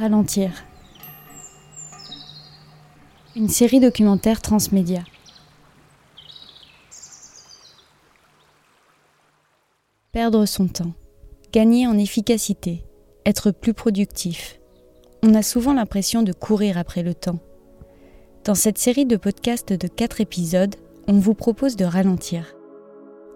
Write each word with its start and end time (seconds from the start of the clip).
Ralentir. 0.00 0.50
Une 3.36 3.50
série 3.50 3.80
documentaire 3.80 4.40
transmédia. 4.40 5.02
Perdre 10.12 10.46
son 10.46 10.68
temps. 10.68 10.94
Gagner 11.52 11.86
en 11.86 11.98
efficacité. 11.98 12.82
Être 13.26 13.50
plus 13.50 13.74
productif. 13.74 14.58
On 15.22 15.34
a 15.34 15.42
souvent 15.42 15.74
l'impression 15.74 16.22
de 16.22 16.32
courir 16.32 16.78
après 16.78 17.02
le 17.02 17.12
temps. 17.12 17.40
Dans 18.46 18.54
cette 18.54 18.78
série 18.78 19.04
de 19.04 19.18
podcasts 19.18 19.74
de 19.74 19.86
4 19.86 20.22
épisodes, 20.22 20.76
on 21.08 21.18
vous 21.18 21.34
propose 21.34 21.76
de 21.76 21.84
ralentir. 21.84 22.54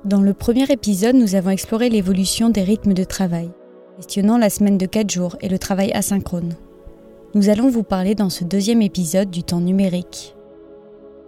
Dans 0.07 0.23
le 0.23 0.33
premier 0.33 0.73
épisode, 0.73 1.17
nous 1.17 1.35
avons 1.35 1.51
exploré 1.51 1.91
l'évolution 1.91 2.49
des 2.49 2.63
rythmes 2.63 2.95
de 2.95 3.05
travail 3.05 3.51
questionnant 3.97 4.39
la 4.39 4.51
semaine 4.51 4.79
de 4.79 4.87
4 4.87 5.11
jours 5.11 5.37
et 5.41 5.49
le 5.49 5.59
travail 5.59 5.93
asynchrone. 5.93 6.55
Nous 7.35 7.49
allons 7.49 7.69
vous 7.69 7.85
parler 7.85 8.15
dans 8.15 8.31
ce 8.31 8.43
deuxième 8.43 8.83
épisode 8.83 9.31
du 9.31 9.45
temps 9.45 9.61
numérique. 9.61 10.35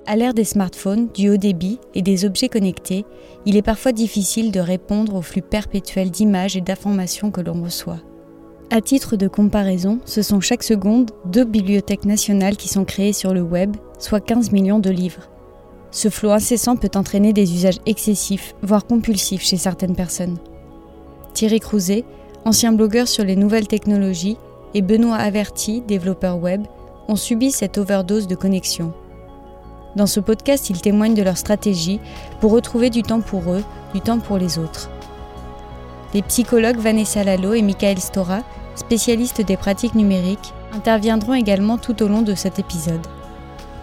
À 0.07 0.17
l'ère 0.17 0.35
des 0.35 0.45
smartphones, 0.45 1.09
du 1.15 1.31
haut 1.31 1.37
débit 1.37 1.79
et 1.95 2.03
des 2.03 2.25
objets 2.25 2.49
connectés, 2.49 3.05
il 3.45 3.57
est 3.57 3.63
parfois 3.63 3.93
difficile 3.93 4.51
de 4.51 4.61
répondre 4.61 5.15
au 5.15 5.23
flux 5.23 5.43
perpétuel 5.43 6.11
d'images 6.11 6.57
et 6.57 6.61
d'informations 6.61 7.31
que 7.31 7.41
l'on 7.41 7.63
reçoit. 7.63 8.01
À 8.71 8.81
titre 8.81 9.17
de 9.17 9.29
comparaison, 9.29 10.01
ce 10.05 10.23
sont 10.23 10.41
chaque 10.41 10.65
seconde 10.65 11.13
deux 11.25 11.45
bibliothèques 11.45 12.05
nationales 12.05 12.57
qui 12.57 12.69
sont 12.69 12.85
créées 12.85 13.13
sur 13.13 13.33
le 13.33 13.43
web, 13.43 13.77
soit 14.01 14.21
15 14.21 14.51
millions 14.51 14.81
de 14.81 14.91
livres. 14.91 15.29
Ce 15.93 16.09
flot 16.09 16.31
incessant 16.31 16.77
peut 16.77 16.91
entraîner 16.97 17.33
des 17.33 17.55
usages 17.55 17.79
excessifs, 17.87 18.55
voire 18.63 18.87
compulsifs 18.87 19.43
chez 19.43 19.57
certaines 19.57 19.95
personnes. 19.95 20.39
Thierry 21.33 21.61
Crouzet, 21.61 22.05
ancien 22.47 22.71
blogueur 22.71 23.09
sur 23.09 23.25
les 23.25 23.35
nouvelles 23.35 23.67
technologies, 23.67 24.39
et 24.73 24.81
Benoît 24.81 25.17
Averti, 25.17 25.81
développeur 25.81 26.39
web, 26.39 26.63
ont 27.09 27.17
subi 27.17 27.51
cette 27.51 27.77
overdose 27.77 28.29
de 28.29 28.37
connexion. 28.37 28.93
Dans 29.97 30.07
ce 30.07 30.21
podcast, 30.21 30.71
ils 30.71 30.81
témoignent 30.81 31.15
de 31.15 31.25
leur 31.25 31.39
stratégie 31.39 31.99
pour 32.41 32.53
retrouver 32.53 32.89
du 32.89 33.03
temps 33.03 33.21
pour 33.21 33.51
eux, 33.51 33.65
du 33.95 34.01
temps 34.01 34.21
pour 34.21 34.39
les 34.39 34.59
autres. 34.61 34.91
Les 36.15 36.23
psychologues 36.23 36.79
Vanessa 36.79 37.25
Lalo 37.25 37.53
et 37.53 37.63
Michael 37.63 37.99
Stora, 37.99 38.43
spécialistes 38.77 39.43
des 39.43 39.57
pratiques 39.57 39.97
numériques, 39.97 40.55
interviendront 40.73 41.35
également 41.35 41.79
tout 41.79 42.01
au 42.01 42.07
long 42.07 42.23
de 42.23 42.35
cet 42.37 42.61
épisode. 42.61 43.07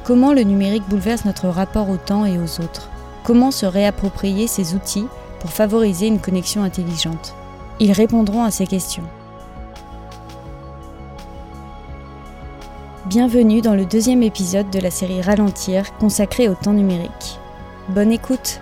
Comment 0.05 0.31
le 0.31 0.44
numérique 0.44 0.88
bouleverse 0.88 1.25
notre 1.25 1.50
rapport 1.50 1.89
au 1.89 1.98
temps 1.98 2.25
et 2.25 2.38
aux 2.38 2.61
autres? 2.64 2.89
Comment 3.25 3.52
se 3.52 3.66
réapproprier 3.66 4.48
ces 4.48 4.73
outils 4.73 5.08
pour 5.42 5.50
favoriser 5.50 6.08
une 6.08 6.22
connexion 6.22 6.64
intelligente? 6.64 7.36
Ils 7.80 7.92
répondront 7.92 8.44
à 8.44 8.52
ces 8.52 8.68
questions. 8.68 9.04
Bienvenue 13.06 13.62
dans 13.62 13.76
le 13.76 13.86
deuxième 13.86 14.24
épisode 14.24 14.70
de 14.70 14.80
la 14.80 14.90
série 14.90 15.22
Ralentir 15.22 15.96
consacrée 15.98 16.48
au 16.48 16.56
temps 16.56 16.74
numérique. 16.74 17.40
Bonne 17.90 18.12
écoute 18.12 18.62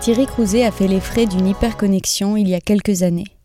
Thierry 0.00 0.26
Crouzet 0.26 0.64
a 0.64 0.72
fait 0.72 0.88
les 0.88 0.98
frais 0.98 1.26
d'une 1.26 1.46
hyperconnexion 1.46 2.36
il 2.36 2.48
y 2.48 2.54
a 2.54 2.60
quelques 2.60 3.04
années. 3.04 3.36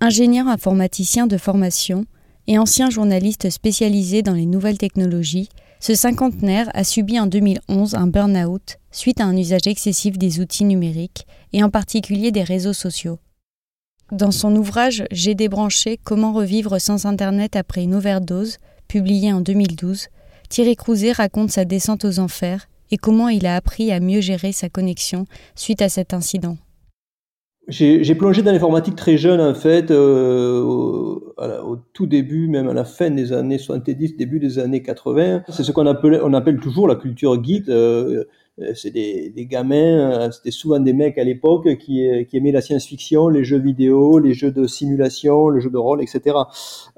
Ingénieur 0.00 0.48
informaticien 0.48 1.28
de 1.28 1.36
formation 1.36 2.06
et 2.48 2.58
ancien 2.58 2.90
journaliste 2.90 3.50
spécialisé 3.50 4.22
dans 4.22 4.34
les 4.34 4.46
nouvelles 4.46 4.78
technologies, 4.78 5.48
ce 5.82 5.96
cinquantenaire 5.96 6.70
a 6.74 6.84
subi 6.84 7.18
en 7.18 7.26
2011 7.26 7.96
un 7.96 8.06
burn-out 8.06 8.78
suite 8.92 9.20
à 9.20 9.24
un 9.24 9.36
usage 9.36 9.66
excessif 9.66 10.16
des 10.16 10.38
outils 10.38 10.64
numériques 10.64 11.26
et 11.52 11.64
en 11.64 11.70
particulier 11.70 12.30
des 12.30 12.44
réseaux 12.44 12.72
sociaux. 12.72 13.18
Dans 14.12 14.30
son 14.30 14.54
ouvrage 14.54 15.02
J'ai 15.10 15.34
débranché 15.34 15.98
Comment 16.04 16.32
revivre 16.32 16.80
sans 16.80 17.04
Internet 17.04 17.56
après 17.56 17.82
une 17.82 17.96
overdose, 17.96 18.58
publié 18.86 19.32
en 19.32 19.40
2012, 19.40 20.06
Thierry 20.48 20.76
Crouzet 20.76 21.10
raconte 21.10 21.50
sa 21.50 21.64
descente 21.64 22.04
aux 22.04 22.20
enfers 22.20 22.68
et 22.92 22.96
comment 22.96 23.28
il 23.28 23.44
a 23.44 23.56
appris 23.56 23.90
à 23.90 23.98
mieux 23.98 24.20
gérer 24.20 24.52
sa 24.52 24.68
connexion 24.68 25.26
suite 25.56 25.82
à 25.82 25.88
cet 25.88 26.14
incident. 26.14 26.58
J'ai 27.72 28.14
plongé 28.14 28.42
dans 28.42 28.52
l'informatique 28.52 28.96
très 28.96 29.16
jeune 29.16 29.40
en 29.40 29.54
fait, 29.54 29.90
euh, 29.90 30.60
au, 30.60 31.76
tout 31.94 32.06
début, 32.06 32.46
même 32.46 32.68
à 32.68 32.74
la 32.74 32.84
fin 32.84 33.08
des 33.08 33.32
années 33.32 33.56
70, 33.56 34.16
début 34.16 34.38
des 34.38 34.58
années 34.58 34.82
80. 34.82 35.44
C'est 35.48 35.62
ce 35.62 35.72
qu'on 35.72 35.86
appelle, 35.86 36.20
on 36.22 36.34
appelle 36.34 36.60
toujours 36.60 36.86
la 36.86 36.96
culture 36.96 37.42
geek. 37.42 37.68
Euh, 37.70 38.24
c'est 38.74 38.90
des, 38.90 39.30
des, 39.30 39.46
gamins, 39.46 40.30
c'était 40.30 40.50
souvent 40.50 40.78
des 40.78 40.92
mecs 40.92 41.16
à 41.16 41.24
l'époque 41.24 41.78
qui, 41.78 42.06
qui 42.28 42.36
aimaient 42.36 42.52
la 42.52 42.60
science-fiction, 42.60 43.28
les 43.28 43.44
jeux 43.44 43.58
vidéo, 43.58 44.18
les 44.18 44.34
jeux 44.34 44.52
de 44.52 44.66
simulation, 44.66 45.48
le 45.48 45.58
jeu 45.58 45.70
de 45.70 45.78
rôle, 45.78 46.02
etc. 46.02 46.36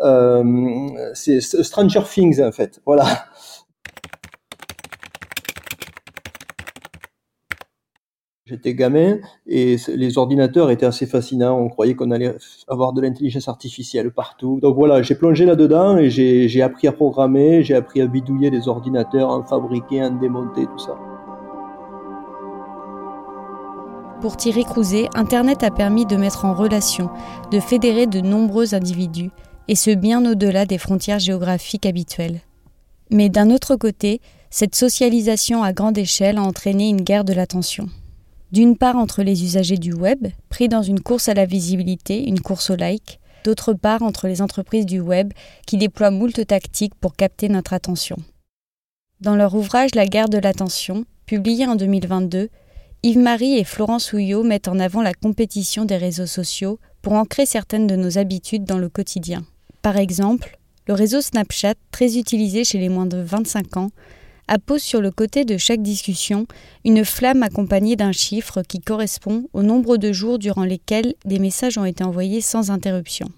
Euh, 0.00 0.88
c'est 1.14 1.40
Stranger 1.40 2.02
Things 2.12 2.42
en 2.42 2.50
fait. 2.50 2.80
Voilà. 2.84 3.04
J'étais 8.46 8.74
gamin 8.74 9.20
et 9.46 9.76
les 9.88 10.18
ordinateurs 10.18 10.70
étaient 10.70 10.84
assez 10.84 11.06
fascinants. 11.06 11.58
On 11.58 11.70
croyait 11.70 11.94
qu'on 11.94 12.10
allait 12.10 12.36
avoir 12.68 12.92
de 12.92 13.00
l'intelligence 13.00 13.48
artificielle 13.48 14.10
partout. 14.10 14.58
Donc 14.60 14.76
voilà, 14.76 15.00
j'ai 15.00 15.14
plongé 15.14 15.46
là-dedans 15.46 15.96
et 15.96 16.10
j'ai 16.10 16.60
appris 16.60 16.86
à 16.86 16.92
programmer, 16.92 17.62
j'ai 17.62 17.74
appris 17.74 18.02
à 18.02 18.06
bidouiller 18.06 18.50
des 18.50 18.68
ordinateurs, 18.68 19.30
à 19.30 19.36
en 19.36 19.44
fabriquer, 19.44 20.02
à 20.02 20.08
en 20.08 20.16
démonter, 20.16 20.66
tout 20.66 20.78
ça. 20.78 20.94
Pour 24.20 24.36
Thierry 24.36 24.64
Crouzet, 24.64 25.08
Internet 25.14 25.62
a 25.62 25.70
permis 25.70 26.04
de 26.04 26.16
mettre 26.16 26.44
en 26.44 26.52
relation, 26.52 27.08
de 27.50 27.60
fédérer 27.60 28.06
de 28.06 28.20
nombreux 28.20 28.74
individus, 28.74 29.30
et 29.68 29.74
ce 29.74 29.94
bien 29.94 30.22
au-delà 30.30 30.66
des 30.66 30.76
frontières 30.76 31.18
géographiques 31.18 31.86
habituelles. 31.86 32.40
Mais 33.10 33.30
d'un 33.30 33.50
autre 33.50 33.76
côté, 33.76 34.20
cette 34.50 34.74
socialisation 34.74 35.62
à 35.62 35.72
grande 35.72 35.96
échelle 35.96 36.36
a 36.36 36.42
entraîné 36.42 36.90
une 36.90 37.00
guerre 37.00 37.24
de 37.24 37.32
l'attention 37.32 37.88
d'une 38.54 38.76
part 38.76 38.94
entre 38.94 39.24
les 39.24 39.42
usagers 39.42 39.78
du 39.78 39.92
web, 39.92 40.28
pris 40.48 40.68
dans 40.68 40.84
une 40.84 41.00
course 41.00 41.28
à 41.28 41.34
la 41.34 41.44
visibilité, 41.44 42.24
une 42.28 42.38
course 42.38 42.70
au 42.70 42.76
like, 42.76 43.18
d'autre 43.44 43.72
part 43.72 44.04
entre 44.04 44.28
les 44.28 44.40
entreprises 44.40 44.86
du 44.86 45.00
web 45.00 45.32
qui 45.66 45.76
déploient 45.76 46.12
moult 46.12 46.46
tactiques 46.46 46.94
pour 46.94 47.16
capter 47.16 47.48
notre 47.48 47.72
attention. 47.72 48.16
Dans 49.20 49.34
leur 49.34 49.56
ouvrage 49.56 49.96
La 49.96 50.06
guerre 50.06 50.28
de 50.28 50.38
l'attention, 50.38 51.04
publié 51.26 51.66
en 51.66 51.74
2022, 51.74 52.48
Yves-Marie 53.02 53.58
et 53.58 53.64
Florence 53.64 54.12
Houillot 54.12 54.44
mettent 54.44 54.68
en 54.68 54.78
avant 54.78 55.02
la 55.02 55.14
compétition 55.14 55.84
des 55.84 55.96
réseaux 55.96 56.26
sociaux 56.26 56.78
pour 57.02 57.14
ancrer 57.14 57.46
certaines 57.46 57.88
de 57.88 57.96
nos 57.96 58.18
habitudes 58.18 58.64
dans 58.64 58.78
le 58.78 58.88
quotidien. 58.88 59.44
Par 59.82 59.96
exemple, 59.96 60.60
le 60.86 60.94
réseau 60.94 61.20
Snapchat, 61.20 61.74
très 61.90 62.18
utilisé 62.18 62.62
chez 62.62 62.78
les 62.78 62.88
moins 62.88 63.06
de 63.06 63.18
25 63.18 63.78
ans, 63.78 63.90
appose 64.48 64.82
sur 64.82 65.00
le 65.00 65.10
côté 65.10 65.44
de 65.44 65.56
chaque 65.56 65.82
discussion 65.82 66.46
une 66.84 67.04
flamme 67.04 67.42
accompagnée 67.42 67.96
d'un 67.96 68.12
chiffre 68.12 68.62
qui 68.62 68.80
correspond 68.80 69.48
au 69.52 69.62
nombre 69.62 69.96
de 69.96 70.12
jours 70.12 70.38
durant 70.38 70.64
lesquels 70.64 71.14
des 71.24 71.38
messages 71.38 71.78
ont 71.78 71.84
été 71.84 72.04
envoyés 72.04 72.40
sans 72.40 72.70
interruption. 72.70 73.28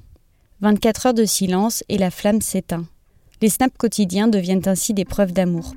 24 0.60 1.06
heures 1.06 1.14
de 1.14 1.24
silence 1.24 1.84
et 1.88 1.98
la 1.98 2.10
flamme 2.10 2.40
s'éteint. 2.40 2.86
Les 3.42 3.50
snaps 3.50 3.76
quotidiens 3.76 4.28
deviennent 4.28 4.66
ainsi 4.66 4.94
des 4.94 5.04
preuves 5.04 5.32
d'amour. 5.32 5.74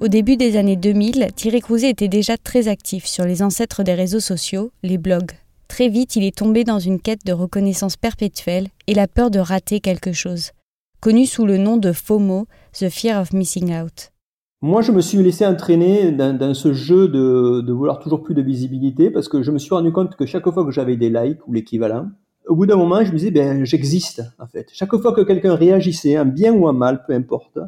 Au 0.00 0.08
début 0.08 0.36
des 0.36 0.56
années 0.56 0.76
2000, 0.76 1.28
Thierry 1.34 1.60
Crouzet 1.60 1.90
était 1.90 2.08
déjà 2.08 2.36
très 2.36 2.68
actif 2.68 3.06
sur 3.06 3.24
les 3.24 3.42
ancêtres 3.42 3.82
des 3.82 3.94
réseaux 3.94 4.20
sociaux, 4.20 4.70
les 4.82 4.98
blogs. 4.98 5.32
Très 5.66 5.88
vite, 5.88 6.16
il 6.16 6.24
est 6.24 6.36
tombé 6.36 6.64
dans 6.64 6.78
une 6.78 7.00
quête 7.00 7.26
de 7.26 7.32
reconnaissance 7.32 7.96
perpétuelle 7.96 8.68
et 8.86 8.94
la 8.94 9.08
peur 9.08 9.30
de 9.30 9.38
rater 9.38 9.80
quelque 9.80 10.12
chose 10.12 10.52
connu 11.00 11.26
sous 11.26 11.46
le 11.46 11.56
nom 11.58 11.76
de 11.76 11.92
FOMO, 11.92 12.46
The 12.72 12.88
Fear 12.88 13.20
of 13.20 13.32
Missing 13.32 13.72
Out. 13.72 14.12
Moi, 14.60 14.82
je 14.82 14.90
me 14.90 15.00
suis 15.00 15.18
laissé 15.18 15.46
entraîner 15.46 16.10
dans, 16.10 16.54
ce 16.54 16.72
jeu 16.72 17.08
de, 17.08 17.72
vouloir 17.72 18.00
toujours 18.00 18.24
plus 18.24 18.34
de 18.34 18.42
visibilité 18.42 19.10
parce 19.10 19.28
que 19.28 19.42
je 19.42 19.52
me 19.52 19.58
suis 19.58 19.72
rendu 19.72 19.92
compte 19.92 20.16
que 20.16 20.26
chaque 20.26 20.48
fois 20.50 20.64
que 20.64 20.72
j'avais 20.72 20.96
des 20.96 21.10
likes 21.10 21.46
ou 21.46 21.52
l'équivalent, 21.52 22.08
au 22.48 22.56
bout 22.56 22.66
d'un 22.66 22.76
moment, 22.76 23.04
je 23.04 23.12
me 23.12 23.16
disais, 23.18 23.30
ben, 23.30 23.64
j'existe, 23.64 24.22
en 24.40 24.46
fait. 24.46 24.68
Chaque 24.72 24.96
fois 24.96 25.12
que 25.12 25.20
quelqu'un 25.20 25.54
réagissait, 25.54 26.16
un 26.16 26.24
bien 26.24 26.52
ou 26.52 26.66
un 26.66 26.72
mal, 26.72 27.04
peu 27.06 27.14
importe, 27.14 27.58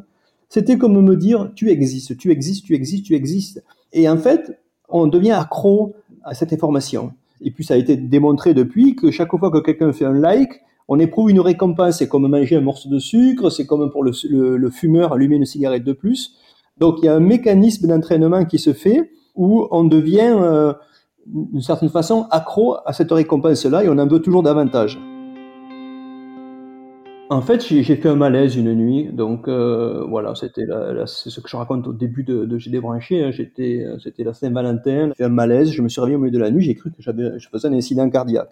c'était 0.49 0.77
comme 0.77 1.01
me 1.01 1.15
dire, 1.15 1.51
tu 1.55 1.69
existes, 1.69 2.17
tu 2.17 2.29
existes, 2.29 2.65
tu 2.65 2.73
existes, 2.73 3.05
tu 3.05 3.15
existes. 3.15 3.63
Et 3.93 4.09
en 4.09 4.17
fait, 4.17 4.59
on 4.89 5.07
devient 5.07 5.31
accro 5.31 5.95
à 6.25 6.33
cette 6.33 6.51
information. 6.51 7.13
Et 7.39 7.51
puis, 7.51 7.63
ça 7.63 7.75
a 7.75 7.77
été 7.77 7.95
démontré 7.95 8.53
depuis 8.53 8.97
que 8.97 9.11
chaque 9.11 9.29
fois 9.29 9.49
que 9.49 9.59
quelqu'un 9.59 9.93
fait 9.93 10.05
un 10.05 10.13
like, 10.13 10.59
on 10.87 10.99
éprouve 10.99 11.31
une 11.31 11.39
récompense, 11.39 11.97
c'est 11.99 12.07
comme 12.07 12.27
manger 12.27 12.57
un 12.57 12.61
morceau 12.61 12.89
de 12.89 12.99
sucre, 12.99 13.49
c'est 13.49 13.65
comme 13.65 13.89
pour 13.91 14.03
le, 14.03 14.69
fumeur 14.69 15.13
allumer 15.13 15.37
une 15.37 15.45
cigarette 15.45 15.83
de 15.83 15.93
plus. 15.93 16.35
Donc 16.77 16.97
il 17.01 17.05
y 17.05 17.07
a 17.07 17.15
un 17.15 17.19
mécanisme 17.19 17.87
d'entraînement 17.87 18.45
qui 18.45 18.59
se 18.59 18.73
fait 18.73 19.11
où 19.35 19.67
on 19.71 19.83
devient 19.83 20.35
euh, 20.35 20.73
d'une 21.25 21.61
certaine 21.61 21.89
façon 21.89 22.27
accro 22.31 22.75
à 22.85 22.93
cette 22.93 23.11
récompense-là 23.11 23.83
et 23.83 23.89
on 23.89 23.97
en 23.97 24.07
veut 24.07 24.19
toujours 24.19 24.43
davantage. 24.43 24.99
En 27.29 27.39
fait, 27.39 27.65
j'ai 27.65 27.95
fait 27.95 28.09
un 28.09 28.17
malaise 28.17 28.57
une 28.57 28.73
nuit, 28.73 29.09
donc 29.13 29.47
euh, 29.47 30.03
voilà, 30.09 30.35
c'était 30.35 30.65
c'est 31.05 31.29
ce 31.29 31.39
que 31.39 31.47
je 31.47 31.55
raconte 31.55 31.87
au 31.87 31.93
début 31.93 32.23
de, 32.23 32.43
de 32.43 32.57
J'ai 32.57 32.71
débranché. 32.71 33.23
Hein. 33.23 33.31
J'étais, 33.31 33.85
c'était 34.03 34.25
la 34.25 34.33
Saint-Valentin, 34.33 35.07
j'ai 35.07 35.13
fait 35.13 35.23
un 35.23 35.29
malaise, 35.29 35.71
je 35.71 35.81
me 35.81 35.87
suis 35.87 36.01
réveillé 36.01 36.17
au 36.17 36.19
milieu 36.19 36.31
de 36.31 36.39
la 36.39 36.51
nuit, 36.51 36.61
j'ai 36.61 36.75
cru 36.75 36.91
que 36.91 36.97
j'avais, 36.99 37.39
je 37.39 37.47
faisais 37.47 37.69
un 37.69 37.73
incident 37.73 38.09
cardiaque. 38.09 38.51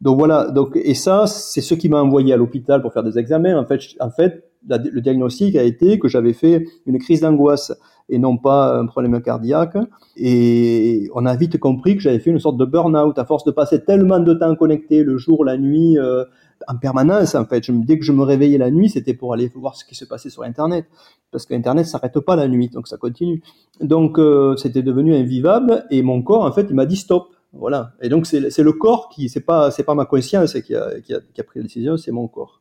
Donc 0.00 0.18
voilà, 0.18 0.50
donc 0.50 0.76
et 0.76 0.94
ça, 0.94 1.26
c'est 1.26 1.60
ce 1.60 1.74
qui 1.74 1.88
m'a 1.88 2.02
envoyé 2.02 2.32
à 2.32 2.36
l'hôpital 2.36 2.82
pour 2.82 2.92
faire 2.92 3.02
des 3.02 3.18
examens. 3.18 3.58
En 3.58 3.64
fait, 3.64 3.80
en 4.00 4.10
fait, 4.10 4.50
le 4.68 5.00
diagnostic 5.00 5.56
a 5.56 5.62
été 5.62 5.98
que 5.98 6.08
j'avais 6.08 6.32
fait 6.32 6.64
une 6.86 6.98
crise 6.98 7.20
d'angoisse 7.20 7.72
et 8.08 8.18
non 8.18 8.36
pas 8.36 8.78
un 8.78 8.86
problème 8.86 9.20
cardiaque. 9.22 9.76
Et 10.16 11.08
on 11.14 11.24
a 11.24 11.34
vite 11.34 11.58
compris 11.58 11.96
que 11.96 12.02
j'avais 12.02 12.18
fait 12.18 12.30
une 12.30 12.38
sorte 12.38 12.58
de 12.58 12.64
burn-out 12.64 13.18
à 13.18 13.24
force 13.24 13.44
de 13.44 13.50
passer 13.52 13.84
tellement 13.84 14.20
de 14.20 14.34
temps 14.34 14.54
connecté 14.54 15.02
le 15.02 15.16
jour, 15.16 15.44
la 15.44 15.56
nuit. 15.56 15.98
Euh, 15.98 16.24
en 16.68 16.76
permanence 16.76 17.34
en 17.34 17.44
fait. 17.44 17.64
Je, 17.64 17.72
dès 17.72 17.98
que 17.98 18.04
je 18.04 18.12
me 18.12 18.22
réveillais 18.22 18.58
la 18.58 18.70
nuit, 18.70 18.88
c'était 18.88 19.14
pour 19.14 19.32
aller 19.34 19.50
voir 19.54 19.76
ce 19.76 19.84
qui 19.84 19.94
se 19.94 20.04
passait 20.04 20.30
sur 20.30 20.42
Internet, 20.42 20.86
parce 21.30 21.46
qu'Internet 21.46 21.86
s'arrête 21.86 22.18
pas 22.20 22.36
la 22.36 22.48
nuit, 22.48 22.68
donc 22.68 22.88
ça 22.88 22.96
continue. 22.96 23.42
Donc 23.80 24.18
euh, 24.18 24.56
c'était 24.56 24.82
devenu 24.82 25.14
invivable 25.14 25.84
et 25.90 26.02
mon 26.02 26.22
corps 26.22 26.44
en 26.44 26.52
fait 26.52 26.66
il 26.70 26.74
m'a 26.74 26.86
dit 26.86 26.96
stop. 26.96 27.28
Voilà. 27.52 27.92
Et 28.02 28.08
donc 28.08 28.26
c'est 28.26 28.40
le 28.58 28.72
corps 28.72 29.08
qui 29.08 29.28
c'est 29.28 29.40
pas 29.40 29.70
c'est 29.70 29.84
pas 29.84 29.94
ma 29.94 30.04
conscience 30.04 30.54
qui 30.60 30.74
a, 30.74 31.00
qui 31.00 31.14
a, 31.14 31.20
qui 31.32 31.40
a 31.40 31.44
pris 31.44 31.60
la 31.60 31.64
décision, 31.64 31.96
c'est 31.96 32.12
mon 32.12 32.28
corps. 32.28 32.60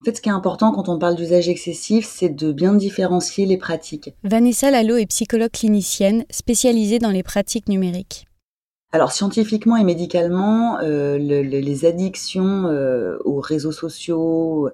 En 0.00 0.04
fait, 0.04 0.16
ce 0.16 0.20
qui 0.20 0.28
est 0.28 0.32
important 0.32 0.70
quand 0.70 0.88
on 0.88 1.00
parle 1.00 1.16
d'usage 1.16 1.48
excessif, 1.48 2.06
c'est 2.08 2.28
de 2.28 2.52
bien 2.52 2.74
différencier 2.74 3.44
les 3.44 3.56
pratiques. 3.56 4.14
Vanessa 4.22 4.70
Lalo 4.70 4.96
est 4.96 5.06
psychologue 5.06 5.50
clinicienne 5.50 6.24
spécialisée 6.30 7.00
dans 7.00 7.10
les 7.10 7.24
pratiques 7.24 7.68
numériques. 7.68 8.26
Alors 8.92 9.10
scientifiquement 9.10 9.76
et 9.76 9.82
médicalement, 9.82 10.78
euh, 10.78 11.18
les 11.18 11.84
addictions 11.84 12.66
euh, 12.66 13.18
aux 13.24 13.40
réseaux 13.40 13.72
sociaux, 13.72 14.70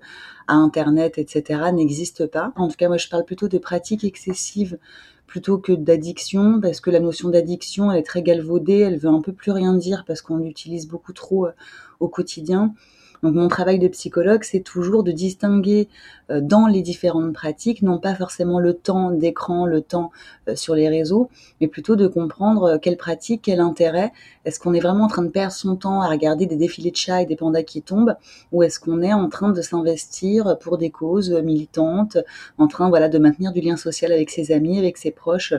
à 0.48 0.54
Internet, 0.54 1.18
etc. 1.18 1.72
n'existent 1.72 2.26
pas. 2.28 2.52
En 2.56 2.68
tout 2.68 2.76
cas, 2.76 2.88
moi, 2.88 2.96
je 2.96 3.08
parle 3.08 3.24
plutôt 3.24 3.48
de 3.48 3.58
pratiques 3.58 4.04
excessives 4.04 4.78
plutôt 5.26 5.56
que 5.56 5.72
d'addiction, 5.72 6.60
parce 6.60 6.80
que 6.80 6.90
la 6.90 7.00
notion 7.00 7.30
d'addiction, 7.30 7.90
elle 7.90 8.00
est 8.00 8.02
très 8.02 8.22
galvaudée, 8.22 8.80
elle 8.80 8.98
veut 8.98 9.08
un 9.08 9.22
peu 9.22 9.32
plus 9.32 9.50
rien 9.50 9.72
dire 9.72 10.04
parce 10.06 10.20
qu'on 10.20 10.36
l'utilise 10.36 10.86
beaucoup 10.86 11.14
trop 11.14 11.46
euh, 11.46 11.52
au 12.00 12.08
quotidien. 12.08 12.74
Donc 13.22 13.34
mon 13.34 13.46
travail 13.46 13.78
de 13.78 13.86
psychologue, 13.86 14.42
c'est 14.42 14.60
toujours 14.60 15.04
de 15.04 15.12
distinguer 15.12 15.88
euh, 16.30 16.40
dans 16.40 16.66
les 16.66 16.82
différentes 16.82 17.32
pratiques, 17.32 17.82
non 17.82 17.98
pas 17.98 18.16
forcément 18.16 18.58
le 18.58 18.74
temps 18.74 19.12
d'écran, 19.12 19.64
le 19.64 19.80
temps 19.80 20.10
euh, 20.48 20.56
sur 20.56 20.74
les 20.74 20.88
réseaux, 20.88 21.30
mais 21.60 21.68
plutôt 21.68 21.94
de 21.94 22.08
comprendre 22.08 22.64
euh, 22.64 22.78
quelle 22.78 22.96
pratique, 22.96 23.42
quel 23.44 23.60
intérêt. 23.60 24.12
Est-ce 24.44 24.58
qu'on 24.58 24.74
est 24.74 24.80
vraiment 24.80 25.04
en 25.04 25.08
train 25.08 25.22
de 25.22 25.28
perdre 25.28 25.52
son 25.52 25.76
temps 25.76 26.02
à 26.02 26.08
regarder 26.08 26.46
des 26.46 26.56
défilés 26.56 26.90
de 26.90 26.96
chats 26.96 27.22
et 27.22 27.26
des 27.26 27.36
pandas 27.36 27.62
qui 27.62 27.80
tombent, 27.80 28.16
ou 28.50 28.64
est-ce 28.64 28.80
qu'on 28.80 29.02
est 29.02 29.12
en 29.12 29.28
train 29.28 29.50
de 29.50 29.62
s'investir 29.62 30.58
pour 30.58 30.76
des 30.76 30.90
causes 30.90 31.30
militantes, 31.30 32.18
en 32.58 32.66
train 32.66 32.88
voilà 32.88 33.08
de 33.08 33.18
maintenir 33.18 33.52
du 33.52 33.60
lien 33.60 33.76
social 33.76 34.10
avec 34.10 34.30
ses 34.30 34.50
amis, 34.50 34.78
avec 34.78 34.96
ses 34.96 35.12
proches? 35.12 35.54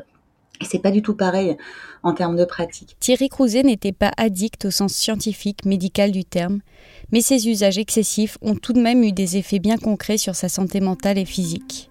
Et 0.61 0.65
c'est 0.65 0.79
pas 0.79 0.91
du 0.91 1.01
tout 1.01 1.15
pareil 1.15 1.57
en 2.03 2.13
termes 2.13 2.35
de 2.35 2.45
pratique. 2.45 2.95
Thierry 2.99 3.29
Crouzet 3.29 3.63
n'était 3.63 3.91
pas 3.91 4.11
addict 4.17 4.65
au 4.65 4.71
sens 4.71 4.93
scientifique, 4.93 5.65
médical 5.65 6.11
du 6.11 6.25
terme, 6.25 6.59
mais 7.11 7.21
ses 7.21 7.47
usages 7.47 7.77
excessifs 7.77 8.37
ont 8.41 8.55
tout 8.55 8.73
de 8.73 8.81
même 8.81 9.03
eu 9.03 9.11
des 9.11 9.37
effets 9.37 9.59
bien 9.59 9.77
concrets 9.77 10.17
sur 10.17 10.35
sa 10.35 10.49
santé 10.49 10.79
mentale 10.79 11.17
et 11.17 11.25
physique. 11.25 11.89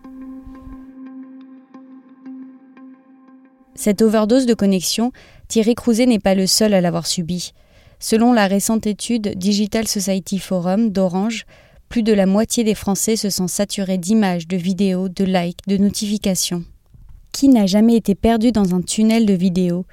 Cette 3.74 4.02
overdose 4.02 4.46
de 4.46 4.54
connexion, 4.54 5.12
Thierry 5.48 5.74
Crouzet 5.74 6.06
n'est 6.06 6.18
pas 6.18 6.34
le 6.34 6.46
seul 6.46 6.74
à 6.74 6.80
l'avoir 6.80 7.06
subi. 7.06 7.52
Selon 7.98 8.32
la 8.32 8.46
récente 8.46 8.86
étude 8.86 9.36
Digital 9.36 9.88
Society 9.88 10.38
Forum 10.38 10.90
d'Orange, 10.90 11.46
plus 11.88 12.02
de 12.02 12.12
la 12.12 12.26
moitié 12.26 12.64
des 12.64 12.74
Français 12.74 13.16
se 13.16 13.30
sentent 13.30 13.50
saturés 13.50 13.98
d'images, 13.98 14.48
de 14.48 14.56
vidéos, 14.56 15.08
de 15.08 15.24
likes, 15.24 15.66
de 15.66 15.76
notifications. 15.76 16.64
Qui 17.32 17.48
n'a 17.48 17.66
jamais 17.66 17.96
été 17.96 18.14
perdu 18.14 18.52
dans 18.52 18.74
un 18.74 18.82
tunnel 18.82 19.26
de 19.26 19.34
vidéos? 19.34 19.84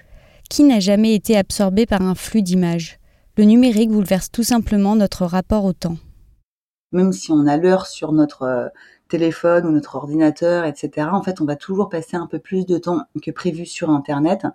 Qui 0.50 0.64
n'a 0.64 0.80
jamais 0.80 1.14
été 1.14 1.38
absorbé 1.38 1.86
par 1.86 2.02
un 2.02 2.16
flux 2.16 2.42
d'images? 2.42 3.00
Le 3.40 3.46
numérique 3.46 3.90
bouleverse 3.90 4.30
tout 4.32 4.44
simplement 4.44 4.98
notre 4.98 5.26
rapport 5.26 5.64
au 5.64 5.72
temps. 5.72 5.96
Même 6.92 7.14
si 7.14 7.32
on 7.32 7.48
a 7.48 7.56
l'heure 7.56 7.88
sur 7.88 8.12
notre 8.12 8.42
euh, 8.42 8.68
téléphone 9.08 9.66
ou 9.66 9.72
notre 9.72 9.96
ordinateur, 9.96 10.66
etc., 10.66 11.08
en 11.10 11.24
fait, 11.24 11.40
on 11.40 11.46
va 11.46 11.56
toujours 11.56 11.88
passer 11.88 12.18
un 12.18 12.28
peu 12.28 12.40
plus 12.40 12.66
de 12.66 12.78
temps 12.78 13.00
que 13.24 13.32
prévu 13.32 13.66
sur 13.66 13.92
Internet, 13.92 14.46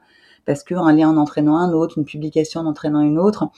parce 0.45 0.63
qu'un 0.65 0.93
lien 0.93 1.09
en 1.09 1.17
entraînant 1.17 1.57
un 1.57 1.73
autre, 1.73 1.97
une 1.97 2.05
publication 2.05 2.61
en 2.61 2.67
entraînant 2.67 3.01
une 3.01 3.19
autre, 3.19 3.49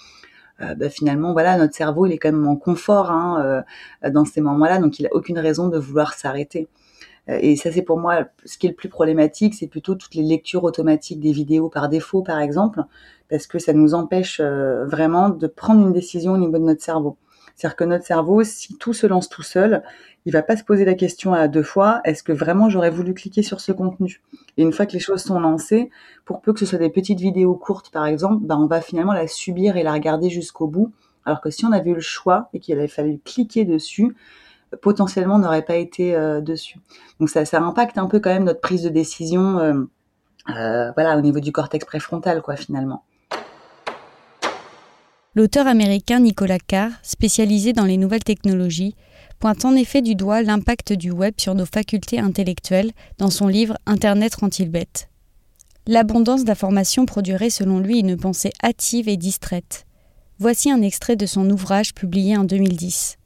euh, 0.60 0.76
bah, 0.76 0.90
finalement, 0.90 1.32
voilà, 1.32 1.58
notre 1.58 1.74
cerveau, 1.74 2.06
il 2.06 2.12
est 2.12 2.18
quand 2.18 2.30
même 2.30 2.46
en 2.46 2.54
confort 2.54 3.10
hein, 3.10 3.64
euh, 4.04 4.10
dans 4.10 4.24
ces 4.24 4.40
moments-là, 4.40 4.78
donc 4.78 5.00
il 5.00 5.02
n'a 5.02 5.08
aucune 5.10 5.40
raison 5.40 5.66
de 5.66 5.76
vouloir 5.76 6.14
s'arrêter. 6.14 6.68
Euh, 7.28 7.38
et 7.40 7.56
ça, 7.56 7.72
c'est 7.72 7.82
pour 7.82 7.98
moi 7.98 8.26
ce 8.44 8.58
qui 8.58 8.66
est 8.66 8.70
le 8.70 8.76
plus 8.76 8.88
problématique, 8.88 9.54
c'est 9.54 9.66
plutôt 9.66 9.94
toutes 9.94 10.14
les 10.14 10.22
lectures 10.22 10.64
automatiques 10.64 11.20
des 11.20 11.32
vidéos 11.32 11.68
par 11.68 11.88
défaut, 11.88 12.22
par 12.22 12.40
exemple, 12.40 12.82
parce 13.28 13.46
que 13.46 13.58
ça 13.58 13.72
nous 13.72 13.94
empêche 13.94 14.40
euh, 14.40 14.84
vraiment 14.86 15.28
de 15.28 15.46
prendre 15.46 15.86
une 15.86 15.92
décision 15.92 16.32
au 16.32 16.38
niveau 16.38 16.58
de 16.58 16.64
notre 16.64 16.82
cerveau. 16.82 17.16
C'est-à-dire 17.54 17.76
que 17.76 17.84
notre 17.84 18.04
cerveau, 18.04 18.44
si 18.44 18.76
tout 18.76 18.92
se 18.92 19.06
lance 19.06 19.30
tout 19.30 19.42
seul, 19.42 19.82
il 20.26 20.32
va 20.32 20.42
pas 20.42 20.56
se 20.56 20.64
poser 20.64 20.84
la 20.84 20.94
question 20.94 21.32
à 21.32 21.48
deux 21.48 21.62
fois, 21.62 22.00
est-ce 22.04 22.22
que 22.22 22.32
vraiment 22.32 22.68
j'aurais 22.68 22.90
voulu 22.90 23.14
cliquer 23.14 23.42
sur 23.42 23.60
ce 23.60 23.72
contenu? 23.72 24.20
Et 24.58 24.62
une 24.62 24.72
fois 24.72 24.84
que 24.84 24.92
les 24.92 25.00
choses 25.00 25.22
sont 25.22 25.40
lancées, 25.40 25.90
pour 26.26 26.42
peu 26.42 26.52
que 26.52 26.60
ce 26.60 26.66
soit 26.66 26.78
des 26.78 26.90
petites 26.90 27.20
vidéos 27.20 27.54
courtes, 27.54 27.90
par 27.90 28.04
exemple, 28.04 28.44
ben 28.44 28.58
on 28.58 28.66
va 28.66 28.82
finalement 28.82 29.14
la 29.14 29.26
subir 29.26 29.78
et 29.78 29.82
la 29.82 29.92
regarder 29.94 30.28
jusqu'au 30.28 30.66
bout. 30.66 30.92
Alors 31.24 31.40
que 31.40 31.48
si 31.48 31.64
on 31.64 31.72
avait 31.72 31.90
eu 31.90 31.94
le 31.94 32.00
choix 32.00 32.50
et 32.52 32.60
qu'il 32.60 32.76
avait 32.78 32.88
fallu 32.88 33.18
cliquer 33.24 33.64
dessus, 33.64 34.14
potentiellement 34.82 35.38
n'aurait 35.38 35.64
pas 35.64 35.76
été 35.76 36.14
euh, 36.14 36.40
dessus. 36.40 36.78
Donc 37.20 37.30
ça, 37.30 37.44
ça 37.44 37.60
impacte 37.60 37.98
un 37.98 38.06
peu 38.06 38.20
quand 38.20 38.32
même 38.32 38.44
notre 38.44 38.60
prise 38.60 38.82
de 38.82 38.88
décision, 38.88 39.58
euh, 39.58 39.74
euh, 40.50 40.90
voilà, 40.92 41.16
au 41.16 41.20
niveau 41.20 41.40
du 41.40 41.52
cortex 41.52 41.84
préfrontal, 41.84 42.42
quoi, 42.42 42.56
finalement. 42.56 43.04
L'auteur 45.34 45.66
américain 45.66 46.20
Nicolas 46.20 46.58
Carr, 46.58 46.90
spécialisé 47.02 47.74
dans 47.74 47.84
les 47.84 47.98
nouvelles 47.98 48.24
technologies, 48.24 48.96
pointe 49.38 49.66
en 49.66 49.74
effet 49.74 50.00
du 50.00 50.14
doigt 50.14 50.42
l'impact 50.42 50.94
du 50.94 51.10
web 51.10 51.34
sur 51.36 51.54
nos 51.54 51.66
facultés 51.66 52.18
intellectuelles 52.18 52.92
dans 53.18 53.28
son 53.28 53.46
livre 53.46 53.76
Internet 53.84 54.34
rend-il 54.36 54.70
bête? 54.70 55.10
L'abondance 55.86 56.44
d'informations 56.44 57.04
produirait 57.04 57.50
selon 57.50 57.78
lui 57.80 57.98
une 57.98 58.16
pensée 58.16 58.50
hâtive 58.64 59.08
et 59.08 59.18
distraite. 59.18 59.86
Voici 60.38 60.70
un 60.70 60.82
extrait 60.82 61.16
de 61.16 61.26
son 61.26 61.48
ouvrage 61.50 61.94
publié 61.94 62.36
en 62.36 62.44
2010. 62.44 63.18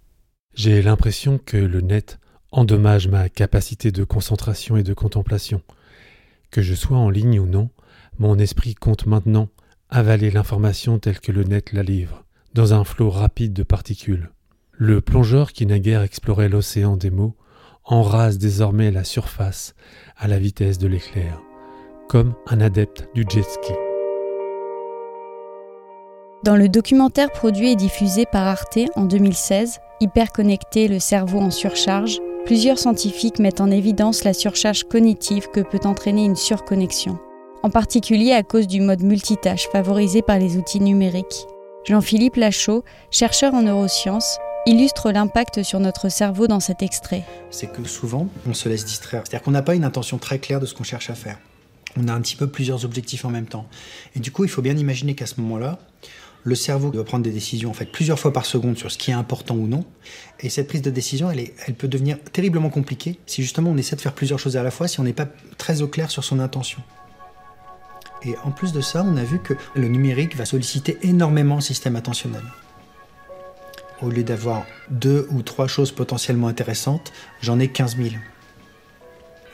J'ai 0.55 0.83
l'impression 0.83 1.39
que 1.39 1.57
le 1.57 1.81
net 1.81 2.19
endommage 2.53 3.09
ma 3.09 3.29
capacité 3.29 3.93
de 3.93 4.05
concentration 4.05 4.77
et 4.77 4.83
de 4.83 4.95
contemplation. 4.95 5.63
Que 6.51 6.63
je 6.63 6.75
sois 6.75 6.99
en 6.99 7.09
ligne 7.09 7.39
ou 7.39 7.47
non, 7.47 7.71
mon 8.19 8.39
esprit 8.39 8.75
compte 8.75 9.07
maintenant 9.07 9.49
avaler 9.89 10.31
l'information 10.31 10.99
telle 10.99 11.21
que 11.21 11.33
le 11.33 11.45
net 11.45 11.73
la 11.73 11.83
livre, 11.83 12.25
dans 12.55 12.75
un 12.75 12.85
flot 12.85 13.11
rapide 13.11 13.53
de 13.53 13.63
particules. 13.63 14.31
Le 14.73 15.01
plongeur 15.01 15.53
qui 15.53 15.67
naguère 15.67 16.03
explorait 16.03 16.49
l'océan 16.49 16.97
des 16.97 17.11
mots 17.11 17.37
enrase 17.85 18.39
désormais 18.39 18.91
la 18.91 19.05
surface 19.05 19.75
à 20.17 20.29
la 20.29 20.39
vitesse 20.39 20.79
de 20.79 20.87
l'éclair, 20.87 21.41
comme 22.09 22.35
un 22.47 22.61
adepte 22.61 23.09
du 23.15 23.25
jet 23.29 23.43
ski. 23.43 23.73
Dans 26.45 26.57
le 26.57 26.69
documentaire 26.69 27.31
produit 27.31 27.71
et 27.71 27.77
diffusé 27.77 28.25
par 28.27 28.47
Arte 28.47 28.79
en 28.97 29.05
2016, 29.05 29.81
Hyperconnecté, 30.03 30.89
le 30.89 30.99
cerveau 30.99 31.41
en 31.41 31.51
surcharge, 31.51 32.21
plusieurs 32.47 32.79
scientifiques 32.79 33.39
mettent 33.39 33.61
en 33.61 33.71
évidence 33.71 34.25
la 34.25 34.33
surcharge 34.33 34.85
cognitive 34.85 35.49
que 35.53 35.61
peut 35.61 35.87
entraîner 35.87 36.25
une 36.25 36.37
surconnexion, 36.37 37.19
en 37.63 37.69
particulier 37.69 38.33
à 38.33 38.43
cause 38.43 38.67
du 38.67 38.81
mode 38.81 39.03
multitâche 39.03 39.69
favorisé 39.71 40.23
par 40.23 40.39
les 40.39 40.57
outils 40.57 40.81
numériques. 40.81 41.47
Jean-Philippe 41.85 42.37
Lachaud, 42.37 42.83
chercheur 43.11 43.53
en 43.53 43.61
neurosciences, 43.61 44.39
illustre 44.65 45.13
l'impact 45.13 45.63
sur 45.63 45.81
notre 45.81 46.09
cerveau 46.09 46.47
dans 46.47 46.61
cet 46.61 46.83
extrait. 46.83 47.25
C'est 47.51 47.71
que 47.71 47.85
souvent, 47.85 48.27
on 48.49 48.55
se 48.55 48.71
laisse 48.71 48.87
distraire. 48.87 49.25
C'est-à-dire 49.27 49.45
qu'on 49.45 49.51
n'a 49.51 49.61
pas 49.61 49.75
une 49.75 49.85
intention 49.85 50.17
très 50.17 50.39
claire 50.39 50.61
de 50.61 50.67
ce 50.67 50.73
qu'on 50.73 50.83
cherche 50.85 51.11
à 51.11 51.15
faire. 51.15 51.39
On 51.99 52.09
a 52.09 52.15
un 52.15 52.23
petit 52.23 52.37
peu 52.37 52.47
plusieurs 52.47 52.87
objectifs 52.87 53.27
en 53.27 53.31
même 53.31 53.47
temps. 53.47 53.67
Et 54.17 54.21
du 54.21 54.33
coup, 54.33 54.45
il 54.45 54.51
faut 54.51 54.63
bien 54.63 54.79
imaginer 54.79 55.15
qu'à 55.15 55.27
ce 55.27 55.43
moment-là, 55.43 55.79
le 56.45 56.55
cerveau 56.55 56.91
doit 56.91 57.05
prendre 57.05 57.25
des 57.25 57.31
décisions 57.31 57.71
en 57.71 57.75
fait 57.75 57.87
plusieurs 57.87 58.19
fois 58.19 58.33
par 58.33 58.47
seconde 58.47 58.79
sur 58.79 58.91
ce 58.91 58.99
qui 58.99 59.11
est 59.11 59.15
important 59.15 59.55
ou 59.55 59.67
non. 59.67 59.85
Et 60.41 60.49
cette 60.49 60.69
prise 60.69 60.83
de 60.83 60.91
décision, 60.91 61.31
elle, 61.31 61.75
peut 61.75 61.89
devenir 61.89 62.19
terriblement 62.33 62.71
compliquée 62.71 63.19
si 63.27 63.43
justement 63.43 63.71
on 63.71 63.77
essaie 63.77 63.97
de 63.97 64.01
faire 64.01 64.15
plusieurs 64.15 64.39
choses 64.39 64.57
à 64.57 64.63
la 64.63 64.71
fois, 64.71 64.89
si 64.89 65.01
on 65.01 65.05
n'est 65.05 65.13
pas 65.13 65.29
très 65.59 65.83
au 65.83 65.89
clair 65.89 66.11
sur 66.11 66.25
son 66.25 66.41
intention. 66.41 66.83
Et 68.23 68.35
en 68.45 68.51
plus 68.51 68.73
de 68.73 68.81
ça, 68.81 69.05
on 69.07 69.17
a 69.17 69.25
vu 69.25 69.41
que 69.41 69.55
le 69.75 69.89
numérique 69.89 70.37
va 70.37 70.45
solliciter 70.45 70.99
énormément 71.03 71.57
le 71.57 71.61
système 71.63 71.97
attentionnel. 71.97 72.43
Au 74.03 74.09
lieu 74.09 74.25
d'avoir 74.25 74.65
deux 74.91 75.27
ou 75.31 75.43
trois 75.43 75.67
choses 75.67 75.93
potentiellement 75.93 76.49
intéressantes, 76.49 77.13
j'en 77.43 77.59
ai 77.59 77.69
15 77.69 77.97
000. 77.97 78.09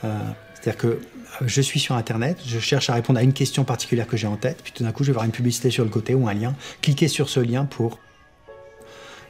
Euh, 0.03 0.19
C'est-à-dire 0.67 0.81
que 0.81 0.99
je 1.45 1.61
suis 1.61 1.79
sur 1.79 1.95
Internet, 1.95 2.39
je 2.45 2.59
cherche 2.59 2.89
à 2.89 2.93
répondre 2.93 3.17
à 3.17 3.23
une 3.23 3.31
question 3.31 3.63
particulière 3.63 4.05
que 4.05 4.17
j'ai 4.17 4.27
en 4.27 4.35
tête, 4.35 4.59
puis 4.61 4.73
tout 4.73 4.83
d'un 4.83 4.91
coup, 4.91 5.05
je 5.05 5.07
vais 5.07 5.13
voir 5.13 5.23
une 5.23 5.31
publicité 5.31 5.69
sur 5.69 5.85
le 5.85 5.89
côté 5.89 6.13
ou 6.13 6.27
un 6.27 6.33
lien. 6.33 6.55
Cliquez 6.81 7.07
sur 7.07 7.29
ce 7.29 7.39
lien 7.39 7.63
pour. 7.63 7.99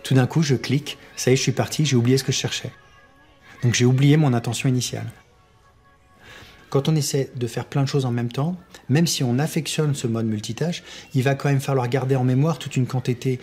Tout 0.01 0.15
d'un 0.15 0.25
coup, 0.25 0.41
je 0.41 0.55
clique, 0.55 0.97
ça 1.15 1.29
y 1.29 1.33
est, 1.33 1.37
je 1.37 1.43
suis 1.43 1.51
parti, 1.51 1.85
j'ai 1.85 1.95
oublié 1.95 2.17
ce 2.17 2.23
que 2.23 2.31
je 2.31 2.39
cherchais. 2.39 2.71
Donc 3.61 3.75
j'ai 3.75 3.85
oublié 3.85 4.17
mon 4.17 4.33
intention 4.33 4.67
initiale. 4.67 5.05
Quand 6.69 6.89
on 6.89 6.95
essaie 6.97 7.31
de 7.35 7.47
faire 7.47 7.65
plein 7.65 7.83
de 7.83 7.87
choses 7.87 8.05
en 8.05 8.11
même 8.11 8.29
temps, 8.29 8.57
même 8.89 9.07
si 9.07 9.23
on 9.23 9.39
affectionne 9.39 9.95
ce 9.95 10.05
mode 10.05 10.25
multitâche, 10.25 10.83
il 11.13 11.23
va 11.23 11.33
quand 11.33 11.47
même 11.47 11.61
falloir 11.61 11.87
garder 11.87 12.17
en 12.17 12.25
mémoire 12.25 12.59
toute 12.59 12.75
une 12.75 12.85
quantité 12.85 13.39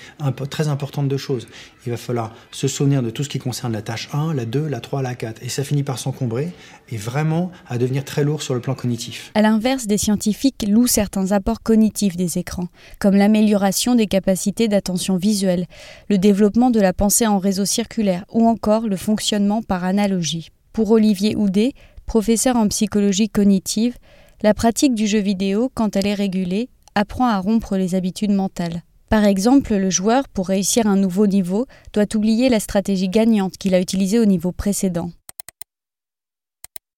très 0.51 0.69
importante 0.69 1.09
de 1.09 1.17
choses. 1.17 1.49
Il 1.87 1.91
va 1.91 1.97
falloir 1.97 2.35
se 2.51 2.69
souvenir 2.69 3.03
de 3.03 3.09
tout 3.09 3.25
ce 3.25 3.31
qui 3.31 3.39
concerne 3.39 3.73
la 3.73 3.81
tâche 3.81 4.11
1, 4.13 4.35
la 4.35 4.45
2, 4.45 4.69
la 4.69 4.81
3, 4.81 5.01
la 5.01 5.15
4. 5.15 5.43
Et 5.43 5.49
ça 5.49 5.65
finit 5.65 5.83
par 5.83 5.99
s'encombrer 5.99 6.53
et 6.91 6.99
vraiment 6.99 7.51
à 7.67 7.79
devenir 7.79 8.05
très 8.05 8.25
lourd 8.25 8.43
sur 8.43 8.53
le 8.53 8.61
plan 8.61 8.75
cognitif. 8.75 9.33
À 9.35 9.41
l'inverse, 9.41 9.87
des 9.87 9.99
scientifiques 9.99 10.67
louent 10.69 10.87
certains 10.87 11.33
apports 11.33 11.63
cognitifs 11.63 12.17
des 12.17 12.37
écrans, 12.37 12.69
comme 12.99 13.17
l'amélioration 13.17 13.95
des 13.95 14.07
capacités 14.07 14.69
d'attention 14.69 15.17
visuelle, 15.17 15.67
le 16.11 16.19
développement 16.19 16.71
de 16.71 16.81
la 16.81 16.93
pensée 16.93 17.27
en 17.27 17.39
réseau 17.39 17.65
circulaire 17.65 18.25
ou 18.31 18.47
encore 18.47 18.87
le 18.87 18.97
fonctionnement 18.97 19.63
par 19.63 19.85
analogie. 19.85 20.51
Pour 20.75 20.91
Olivier 20.91 21.37
Houdet, 21.37 21.73
Professeur 22.07 22.57
en 22.57 22.69
psychologie 22.69 23.29
cognitive, 23.29 23.97
la 24.43 24.55
pratique 24.55 24.95
du 24.95 25.07
jeu 25.07 25.21
vidéo, 25.21 25.71
quand 25.75 25.97
elle 25.97 26.07
est 26.07 26.15
régulée, 26.15 26.69
apprend 26.95 27.27
à 27.27 27.39
rompre 27.39 27.77
les 27.77 27.95
habitudes 27.95 28.33
mentales. 28.33 28.83
Par 29.09 29.25
exemple, 29.25 29.75
le 29.75 29.91
joueur, 29.91 30.29
pour 30.29 30.49
réussir 30.49 30.87
un 30.87 30.97
nouveau 30.97 31.27
niveau, 31.27 31.67
doit 31.93 32.15
oublier 32.15 32.49
la 32.49 32.61
stratégie 32.61 33.09
gagnante 33.09 33.57
qu'il 33.57 33.75
a 33.75 33.81
utilisée 33.81 34.19
au 34.19 34.25
niveau 34.25 34.53
précédent. 34.53 35.13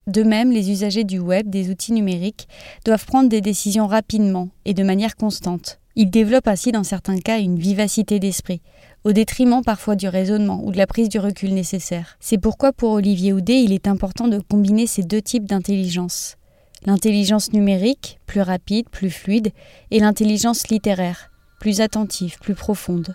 De 0.07 0.23
même, 0.23 0.53
les 0.53 0.71
usagers 0.71 1.05
du 1.05 1.19
web, 1.19 1.51
des 1.51 1.69
outils 1.71 1.93
numériques, 1.93 2.49
doivent 2.85 3.07
prendre 3.07 3.29
des 3.29 3.41
décisions 3.41 3.87
rapidement 3.87 4.49
et 4.65 4.73
de 4.73 4.85
manière 4.85 5.17
constante. 5.17 5.81
Ils 5.97 6.11
développent 6.11 6.47
ainsi 6.47 6.73
dans 6.73 6.85
certains 6.85 7.19
cas 7.19 7.41
une 7.41 7.59
vivacité 7.59 8.21
d'esprit, 8.21 8.61
au 9.07 9.13
détriment 9.13 9.63
parfois 9.63 9.95
du 9.95 10.09
raisonnement 10.09 10.65
ou 10.65 10.73
de 10.73 10.77
la 10.77 10.89
prise 10.89 11.09
du 11.09 11.21
recul 11.21 11.55
nécessaire. 11.55 12.17
C'est 12.19 12.39
pourquoi 12.39 12.73
pour 12.73 12.91
Olivier 12.91 13.33
Houdet, 13.33 13.63
il 13.63 13.73
est 13.73 13.87
important 13.87 14.27
de 14.27 14.41
combiner 14.41 14.89
ces 14.89 15.05
deux 15.05 15.23
types 15.23 15.45
d'intelligence. 15.45 16.35
L'intelligence 16.87 17.53
numérique, 17.53 18.19
plus 18.27 18.41
rapide, 18.41 18.89
plus 18.91 19.11
fluide, 19.11 19.53
et 19.93 20.01
l'intelligence 20.01 20.67
littéraire, 20.71 21.31
plus 21.61 21.81
attentive, 21.81 22.41
plus 22.41 22.57
profonde. 22.57 23.15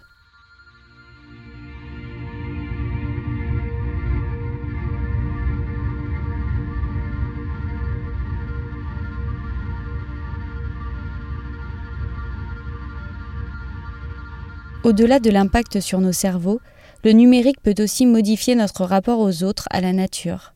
Au-delà 14.84 15.20
de 15.20 15.30
l'impact 15.30 15.80
sur 15.80 16.02
nos 16.02 16.12
cerveaux, 16.12 16.60
le 17.04 17.12
numérique 17.12 17.62
peut 17.62 17.76
aussi 17.78 18.08
modifier 18.08 18.56
notre 18.56 18.84
rapport 18.84 19.20
aux 19.20 19.44
autres, 19.44 19.68
à 19.70 19.80
la 19.80 19.94
nature. 19.94 20.56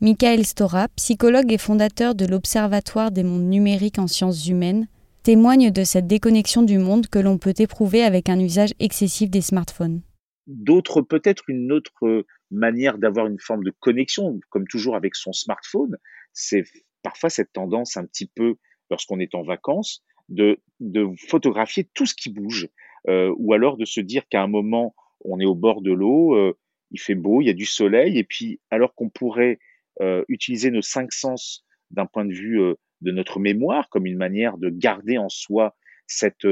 Michael 0.00 0.46
Stora, 0.46 0.88
psychologue 0.96 1.52
et 1.52 1.58
fondateur 1.58 2.14
de 2.14 2.24
l'Observatoire 2.24 3.10
des 3.10 3.22
mondes 3.22 3.50
numériques 3.50 3.98
en 3.98 4.06
sciences 4.06 4.48
humaines, 4.48 4.88
témoigne 5.24 5.70
de 5.70 5.84
cette 5.84 6.06
déconnexion 6.06 6.62
du 6.62 6.78
monde 6.78 7.08
que 7.08 7.18
l'on 7.18 7.36
peut 7.36 7.52
éprouver 7.58 8.02
avec 8.02 8.30
un 8.30 8.40
usage 8.40 8.72
excessif 8.80 9.28
des 9.28 9.42
smartphones. 9.42 10.00
D'autres, 10.46 11.02
peut-être 11.02 11.44
une 11.48 11.70
autre 11.70 12.24
manière 12.50 12.96
d'avoir 12.96 13.26
une 13.26 13.40
forme 13.40 13.62
de 13.62 13.72
connexion, 13.78 14.40
comme 14.48 14.66
toujours 14.66 14.96
avec 14.96 15.14
son 15.14 15.34
smartphone, 15.34 15.98
c'est 16.32 16.64
parfois 17.02 17.28
cette 17.28 17.52
tendance 17.52 17.98
un 17.98 18.06
petit 18.06 18.30
peu, 18.34 18.54
lorsqu'on 18.90 19.20
est 19.20 19.34
en 19.34 19.42
vacances, 19.42 20.02
de, 20.30 20.60
de 20.80 21.06
photographier 21.28 21.90
tout 21.92 22.06
ce 22.06 22.14
qui 22.14 22.30
bouge. 22.30 22.68
Euh, 23.08 23.34
ou 23.36 23.52
alors 23.52 23.76
de 23.76 23.84
se 23.84 24.00
dire 24.00 24.26
qu'à 24.28 24.42
un 24.42 24.46
moment, 24.46 24.94
on 25.24 25.38
est 25.40 25.44
au 25.44 25.54
bord 25.54 25.82
de 25.82 25.92
l'eau, 25.92 26.34
euh, 26.34 26.56
il 26.90 27.00
fait 27.00 27.14
beau, 27.14 27.40
il 27.40 27.46
y 27.46 27.50
a 27.50 27.54
du 27.54 27.66
soleil, 27.66 28.18
et 28.18 28.24
puis 28.24 28.60
alors 28.70 28.94
qu'on 28.94 29.10
pourrait 29.10 29.58
euh, 30.00 30.24
utiliser 30.28 30.70
nos 30.70 30.82
cinq 30.82 31.12
sens 31.12 31.64
d'un 31.90 32.06
point 32.06 32.24
de 32.24 32.32
vue 32.32 32.60
de 33.02 33.10
notre 33.10 33.38
mémoire 33.38 33.88
comme 33.90 34.06
une 34.06 34.16
manière 34.16 34.56
de 34.58 34.68
garder 34.68 35.18
en 35.18 35.28
soi 35.28 35.76
cette, 36.06 36.46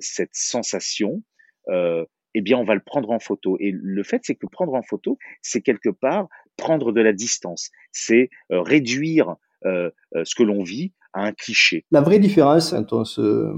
cette 0.00 0.34
sensation, 0.34 1.22
eh 1.68 2.40
bien, 2.40 2.58
on 2.58 2.64
va 2.64 2.74
le 2.74 2.80
prendre 2.80 3.10
en 3.10 3.20
photo. 3.20 3.56
Et 3.60 3.72
le 3.72 4.02
fait, 4.02 4.22
c'est 4.24 4.34
que 4.34 4.46
prendre 4.46 4.74
en 4.74 4.82
photo, 4.82 5.16
c'est 5.42 5.60
quelque 5.60 5.90
part 5.90 6.28
prendre 6.56 6.92
de 6.92 7.00
la 7.00 7.12
distance, 7.12 7.70
c'est 7.92 8.30
réduire 8.50 9.36
ce 9.62 10.34
que 10.34 10.42
l'on 10.42 10.64
vit 10.64 10.92
à 11.12 11.26
un 11.26 11.32
cliché. 11.32 11.84
La 11.92 12.00
vraie 12.00 12.18
différence 12.18 12.70
quand 12.70 12.92
on 12.92 13.04
se 13.04 13.52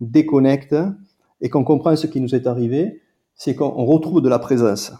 déconnecte, 0.00 0.74
et 1.40 1.48
qu'on 1.48 1.64
comprend 1.64 1.94
ce 1.96 2.06
qui 2.06 2.20
nous 2.20 2.34
est 2.34 2.46
arrivé, 2.46 3.00
c'est 3.34 3.54
qu'on 3.54 3.84
retrouve 3.84 4.20
de 4.20 4.28
la 4.28 4.38
présence. 4.38 4.92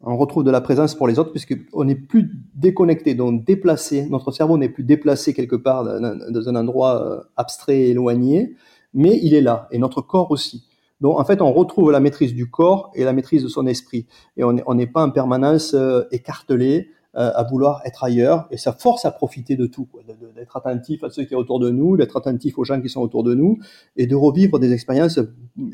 On 0.00 0.16
retrouve 0.16 0.44
de 0.44 0.50
la 0.50 0.60
présence 0.60 0.94
pour 0.94 1.08
les 1.08 1.18
autres 1.18 1.32
puisqu'on 1.32 1.84
n'est 1.84 1.94
plus 1.94 2.30
déconnecté, 2.54 3.14
donc 3.14 3.44
déplacé. 3.44 4.06
Notre 4.10 4.30
cerveau 4.32 4.58
n'est 4.58 4.68
plus 4.68 4.84
déplacé 4.84 5.32
quelque 5.32 5.56
part 5.56 5.84
dans 5.84 6.48
un 6.48 6.56
endroit 6.56 7.02
euh, 7.02 7.20
abstrait, 7.36 7.88
éloigné, 7.88 8.54
mais 8.92 9.18
il 9.22 9.34
est 9.34 9.40
là, 9.40 9.66
et 9.70 9.78
notre 9.78 10.02
corps 10.02 10.30
aussi. 10.30 10.66
Donc 11.00 11.18
en 11.18 11.24
fait, 11.24 11.40
on 11.40 11.52
retrouve 11.52 11.90
la 11.90 12.00
maîtrise 12.00 12.34
du 12.34 12.50
corps 12.50 12.90
et 12.94 13.04
la 13.04 13.12
maîtrise 13.12 13.42
de 13.42 13.48
son 13.48 13.66
esprit. 13.66 14.06
Et 14.36 14.44
on 14.44 14.74
n'est 14.74 14.86
pas 14.86 15.02
en 15.02 15.10
permanence 15.10 15.74
euh, 15.74 16.02
écartelé 16.12 16.90
à 17.14 17.42
vouloir 17.44 17.80
être 17.84 18.02
ailleurs, 18.02 18.46
et 18.50 18.56
ça 18.56 18.72
force 18.72 19.04
à 19.04 19.10
profiter 19.10 19.56
de 19.56 19.66
tout, 19.66 19.88
d'être 20.34 20.56
attentif 20.56 21.04
à 21.04 21.10
ceux 21.10 21.22
qui 21.22 21.30
sont 21.30 21.36
autour 21.36 21.60
de 21.60 21.70
nous, 21.70 21.96
d'être 21.96 22.16
attentif 22.16 22.58
aux 22.58 22.64
gens 22.64 22.80
qui 22.80 22.88
sont 22.88 23.00
autour 23.00 23.22
de 23.22 23.34
nous, 23.34 23.58
et 23.96 24.06
de 24.06 24.16
revivre 24.16 24.58
des 24.58 24.72
expériences 24.72 25.20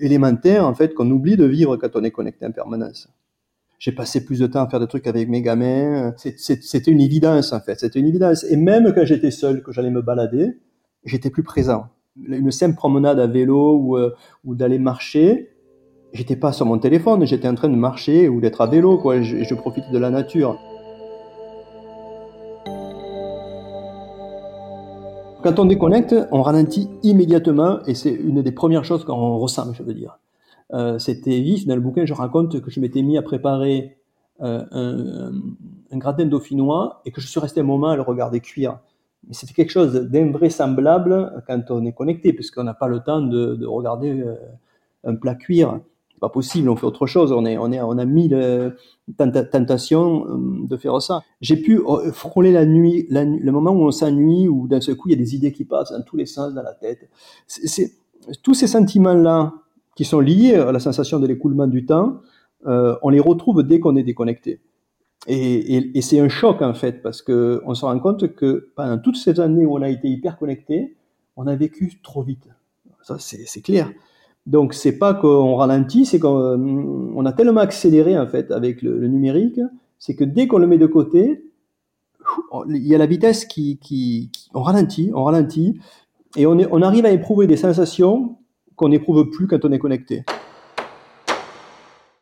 élémentaires 0.00 0.66
en 0.66 0.74
fait 0.74 0.94
qu'on 0.94 1.10
oublie 1.10 1.36
de 1.36 1.46
vivre 1.46 1.76
quand 1.76 1.96
on 1.96 2.04
est 2.04 2.10
connecté 2.10 2.44
en 2.46 2.52
permanence. 2.52 3.08
J'ai 3.78 3.92
passé 3.92 4.26
plus 4.26 4.38
de 4.40 4.46
temps 4.46 4.62
à 4.62 4.68
faire 4.68 4.78
des 4.78 4.86
trucs 4.86 5.06
avec 5.06 5.26
mes 5.30 5.40
gamins. 5.40 6.12
C'était 6.16 6.90
une 6.90 7.00
évidence 7.00 7.54
en 7.54 7.60
fait, 7.60 7.80
c'était 7.80 7.98
une 7.98 8.06
évidence. 8.06 8.44
Et 8.44 8.56
même 8.56 8.92
quand 8.94 9.06
j'étais 9.06 9.30
seul, 9.30 9.62
que 9.62 9.72
j'allais 9.72 9.90
me 9.90 10.02
balader, 10.02 10.58
j'étais 11.04 11.30
plus 11.30 11.42
présent. 11.42 11.86
Une 12.28 12.50
simple 12.50 12.76
promenade 12.76 13.18
à 13.18 13.26
vélo 13.26 13.78
ou, 13.78 13.96
euh, 13.96 14.14
ou 14.44 14.54
d'aller 14.54 14.78
marcher, 14.78 15.56
j'étais 16.12 16.36
pas 16.36 16.52
sur 16.52 16.66
mon 16.66 16.78
téléphone, 16.78 17.24
j'étais 17.24 17.48
en 17.48 17.54
train 17.54 17.70
de 17.70 17.76
marcher 17.76 18.28
ou 18.28 18.42
d'être 18.42 18.60
à 18.60 18.66
vélo, 18.66 18.98
quoi. 18.98 19.22
Je, 19.22 19.44
je 19.44 19.54
profitais 19.54 19.90
de 19.90 19.98
la 19.98 20.10
nature. 20.10 20.58
Quand 25.42 25.58
on 25.58 25.64
déconnecte, 25.64 26.14
on 26.32 26.42
ralentit 26.42 26.90
immédiatement 27.02 27.80
et 27.86 27.94
c'est 27.94 28.12
une 28.12 28.42
des 28.42 28.52
premières 28.52 28.84
choses 28.84 29.04
qu'on 29.04 29.38
ressent, 29.38 29.72
je 29.72 29.82
veux 29.82 29.94
dire. 29.94 30.18
Euh, 30.74 30.98
c'était 30.98 31.40
vif. 31.40 31.66
Dans 31.66 31.74
le 31.74 31.80
bouquin, 31.80 32.04
je 32.04 32.12
raconte 32.12 32.60
que 32.60 32.70
je 32.70 32.78
m'étais 32.78 33.00
mis 33.00 33.16
à 33.16 33.22
préparer 33.22 33.96
euh, 34.42 34.62
un, 34.70 35.96
gratin 35.96 36.26
dauphinois 36.26 37.00
et 37.06 37.10
que 37.10 37.22
je 37.22 37.26
suis 37.26 37.40
resté 37.40 37.60
un 37.60 37.64
moment 37.64 37.88
à 37.88 37.96
le 37.96 38.02
regarder 38.02 38.40
cuire. 38.40 38.80
Mais 39.26 39.32
c'était 39.32 39.54
quelque 39.54 39.70
chose 39.70 39.94
d'invraisemblable 39.94 41.42
quand 41.46 41.70
on 41.70 41.86
est 41.86 41.92
connecté, 41.92 42.34
puisqu'on 42.34 42.64
n'a 42.64 42.74
pas 42.74 42.88
le 42.88 43.00
temps 43.00 43.22
de, 43.22 43.54
de 43.54 43.66
regarder 43.66 44.20
euh, 44.20 44.34
un 45.04 45.14
plat 45.14 45.34
cuire 45.34 45.80
pas 46.20 46.28
possible, 46.28 46.68
on 46.68 46.76
fait 46.76 46.86
autre 46.86 47.06
chose, 47.06 47.32
on, 47.32 47.44
est, 47.46 47.56
on, 47.56 47.72
est, 47.72 47.80
on 47.80 47.98
a 47.98 48.04
mille 48.04 48.34
euh, 48.34 48.70
tentations 49.18 50.26
euh, 50.26 50.66
de 50.66 50.76
faire 50.76 51.00
ça. 51.00 51.22
J'ai 51.40 51.56
pu 51.56 51.78
euh, 51.78 52.12
frôler 52.12 52.52
la 52.52 52.66
nuit, 52.66 53.06
le 53.10 53.50
moment 53.50 53.72
où 53.72 53.82
on 53.82 53.90
s'ennuie, 53.90 54.46
où 54.46 54.68
d'un 54.68 54.80
seul 54.80 54.96
coup 54.96 55.08
il 55.08 55.12
y 55.12 55.14
a 55.14 55.18
des 55.18 55.34
idées 55.34 55.52
qui 55.52 55.64
passent 55.64 55.92
dans 55.92 56.02
tous 56.02 56.16
les 56.16 56.26
sens 56.26 56.54
dans 56.54 56.62
la 56.62 56.74
tête. 56.74 57.08
C'est, 57.46 57.92
tous 58.42 58.54
ces 58.54 58.66
sentiments-là 58.66 59.54
qui 59.96 60.04
sont 60.04 60.20
liés 60.20 60.54
à 60.54 60.72
la 60.72 60.78
sensation 60.78 61.18
de 61.18 61.26
l'écoulement 61.26 61.66
du 61.66 61.86
temps, 61.86 62.20
on 62.66 63.08
les 63.08 63.20
retrouve 63.20 63.62
dès 63.62 63.80
qu'on 63.80 63.96
est 63.96 64.02
déconnecté. 64.02 64.60
Et, 65.26 65.98
et, 65.98 66.02
c'est 66.02 66.18
un 66.18 66.28
choc 66.28 66.62
en 66.62 66.74
fait, 66.74 67.02
parce 67.02 67.22
que 67.22 67.62
on 67.66 67.74
se 67.74 67.84
rend 67.84 67.98
compte 67.98 68.34
que 68.34 68.70
pendant 68.74 68.98
toutes 68.98 69.16
ces 69.16 69.40
années 69.40 69.66
où 69.66 69.76
on 69.76 69.82
a 69.82 69.88
été 69.88 70.08
hyper 70.08 70.38
connecté, 70.38 70.96
on 71.36 71.46
a 71.46 71.56
vécu 71.56 72.00
trop 72.02 72.22
vite. 72.22 72.48
Ça, 73.02 73.16
c'est 73.18 73.62
clair. 73.62 73.90
Donc 74.46 74.74
c'est 74.74 74.98
pas 74.98 75.14
qu'on 75.14 75.54
ralentit, 75.56 76.06
c'est 76.06 76.18
qu'on 76.18 77.24
a 77.24 77.32
tellement 77.32 77.60
accéléré 77.60 78.18
en 78.18 78.26
fait 78.26 78.50
avec 78.50 78.82
le, 78.82 79.06
numérique, 79.06 79.60
c'est 79.98 80.14
que 80.14 80.24
dès 80.24 80.46
qu'on 80.46 80.58
le 80.58 80.66
met 80.66 80.78
de 80.78 80.86
côté, 80.86 81.44
il 82.68 82.86
y 82.86 82.94
a 82.94 82.98
la 82.98 83.06
vitesse 83.06 83.44
qui, 83.44 83.78
qui, 83.78 84.30
on 84.54 84.62
ralentit, 84.62 85.10
on 85.14 85.24
ralentit, 85.24 85.78
et 86.36 86.46
on, 86.46 86.58
est, 86.58 86.68
on 86.70 86.82
arrive 86.82 87.04
à 87.06 87.10
éprouver 87.10 87.46
des 87.46 87.56
sensations 87.56 88.38
qu'on 88.76 88.88
n'éprouve 88.88 89.28
plus 89.30 89.46
quand 89.46 89.64
on 89.64 89.72
est 89.72 89.78
connecté. 89.78 90.24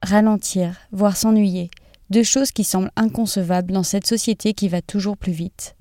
Ralentir, 0.02 0.76
voire 0.90 1.16
s'ennuyer, 1.16 1.70
deux 2.10 2.22
choses 2.22 2.52
qui 2.52 2.64
semblent 2.64 2.90
inconcevables 2.96 3.72
dans 3.72 3.82
cette 3.82 4.06
société 4.06 4.54
qui 4.54 4.68
va 4.68 4.80
toujours 4.80 5.16
plus 5.16 5.32
vite. 5.32 5.76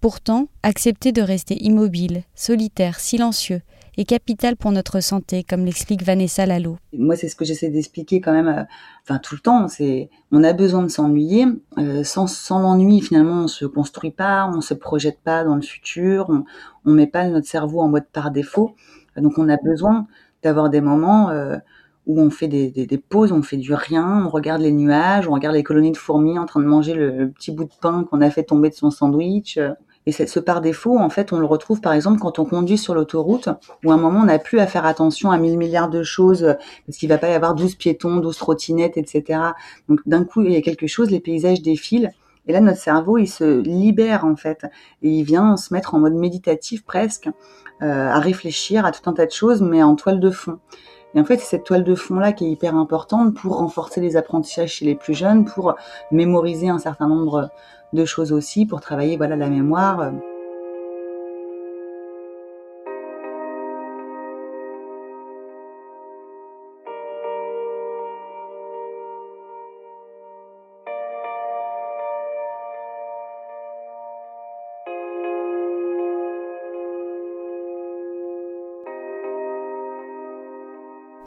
Pourtant, 0.00 0.48
accepter 0.62 1.12
de 1.12 1.22
rester 1.22 1.62
immobile, 1.62 2.24
solitaire, 2.34 3.00
silencieux, 3.00 3.62
est 3.96 4.04
capital 4.04 4.56
pour 4.56 4.72
notre 4.72 5.00
santé, 5.00 5.44
comme 5.44 5.64
l'explique 5.64 6.02
Vanessa 6.02 6.46
Lalo. 6.46 6.76
Moi, 6.92 7.16
c'est 7.16 7.28
ce 7.28 7.36
que 7.36 7.44
j'essaie 7.44 7.68
d'expliquer 7.68 8.20
quand 8.20 8.32
même, 8.32 8.66
euh, 9.10 9.18
tout 9.22 9.34
le 9.34 9.40
temps. 9.40 9.68
C'est, 9.68 10.10
on 10.30 10.42
a 10.44 10.52
besoin 10.52 10.82
de 10.82 10.88
s'ennuyer. 10.88 11.46
Euh, 11.78 12.04
sans, 12.04 12.26
sans 12.26 12.60
l'ennui, 12.60 13.00
finalement, 13.00 13.44
on 13.44 13.48
se 13.48 13.66
construit 13.66 14.10
pas, 14.10 14.50
on 14.52 14.60
se 14.60 14.74
projette 14.74 15.20
pas 15.22 15.44
dans 15.44 15.56
le 15.56 15.62
futur, 15.62 16.30
on, 16.30 16.44
on 16.84 16.92
met 16.92 17.06
pas 17.06 17.26
notre 17.28 17.46
cerveau 17.46 17.80
en 17.80 17.88
mode 17.88 18.06
par 18.12 18.30
défaut. 18.30 18.74
Donc, 19.16 19.38
on 19.38 19.48
a 19.48 19.56
besoin 19.56 20.06
d'avoir 20.42 20.70
des 20.70 20.80
moments 20.80 21.30
euh, 21.30 21.56
où 22.06 22.20
on 22.20 22.30
fait 22.30 22.48
des, 22.48 23.04
pauses, 23.08 23.32
on 23.32 23.42
fait 23.42 23.56
du 23.56 23.74
rien, 23.74 24.24
on 24.26 24.28
regarde 24.28 24.60
les 24.60 24.72
nuages, 24.72 25.28
on 25.28 25.32
regarde 25.32 25.54
les 25.54 25.62
colonies 25.62 25.92
de 25.92 25.96
fourmis 25.96 26.38
en 26.38 26.46
train 26.46 26.60
de 26.60 26.66
manger 26.66 26.94
le 26.94 27.30
petit 27.30 27.52
bout 27.52 27.64
de 27.64 27.72
pain 27.80 28.04
qu'on 28.10 28.20
a 28.20 28.30
fait 28.30 28.42
tomber 28.42 28.70
de 28.70 28.74
son 28.74 28.90
sandwich. 28.90 29.58
Et 30.06 30.12
ce 30.12 30.40
par 30.40 30.60
défaut, 30.60 30.98
en 30.98 31.10
fait, 31.10 31.32
on 31.32 31.38
le 31.38 31.46
retrouve 31.46 31.80
par 31.80 31.92
exemple 31.92 32.18
quand 32.18 32.38
on 32.38 32.44
conduit 32.44 32.78
sur 32.78 32.94
l'autoroute, 32.94 33.48
où 33.84 33.92
à 33.92 33.94
un 33.94 33.98
moment 33.98 34.20
on 34.20 34.24
n'a 34.24 34.38
plus 34.38 34.58
à 34.58 34.66
faire 34.66 34.84
attention 34.84 35.30
à 35.30 35.38
mille 35.38 35.56
milliards 35.56 35.90
de 35.90 36.02
choses, 36.02 36.56
parce 36.86 36.98
qu'il 36.98 37.08
va 37.08 37.18
pas 37.18 37.28
y 37.28 37.34
avoir 37.34 37.54
12 37.54 37.76
piétons, 37.76 38.16
12 38.16 38.36
trottinettes, 38.36 38.96
etc. 38.96 39.40
Donc 39.88 40.00
d'un 40.06 40.24
coup, 40.24 40.42
il 40.42 40.52
y 40.52 40.56
a 40.56 40.62
quelque 40.62 40.86
chose, 40.86 41.10
les 41.10 41.20
paysages 41.20 41.62
défilent. 41.62 42.10
Et 42.48 42.52
là, 42.52 42.60
notre 42.60 42.80
cerveau, 42.80 43.18
il 43.18 43.28
se 43.28 43.60
libère 43.60 44.24
en 44.24 44.34
fait, 44.34 44.66
et 45.02 45.08
il 45.08 45.22
vient 45.22 45.56
se 45.56 45.72
mettre 45.72 45.94
en 45.94 46.00
mode 46.00 46.14
méditatif 46.14 46.84
presque, 46.84 47.28
euh, 47.82 48.08
à 48.08 48.18
réfléchir 48.18 48.84
à 48.84 48.90
tout 48.90 49.08
un 49.08 49.12
tas 49.12 49.26
de 49.26 49.30
choses, 49.30 49.62
mais 49.62 49.82
en 49.82 49.94
toile 49.94 50.18
de 50.18 50.30
fond. 50.30 50.58
Et 51.14 51.20
en 51.20 51.24
fait, 51.24 51.38
c'est 51.38 51.46
cette 51.46 51.64
toile 51.64 51.84
de 51.84 51.94
fond-là 51.94 52.32
qui 52.32 52.46
est 52.46 52.50
hyper 52.50 52.74
importante 52.76 53.34
pour 53.34 53.58
renforcer 53.58 54.00
les 54.00 54.16
apprentissages 54.16 54.74
chez 54.74 54.84
les 54.84 54.94
plus 54.94 55.14
jeunes, 55.14 55.44
pour 55.44 55.74
mémoriser 56.10 56.68
un 56.68 56.78
certain 56.78 57.08
nombre 57.08 57.50
de 57.92 58.04
choses 58.04 58.32
aussi, 58.32 58.64
pour 58.66 58.80
travailler 58.80 59.16
voilà 59.16 59.36
la 59.36 59.48
mémoire. 59.48 60.12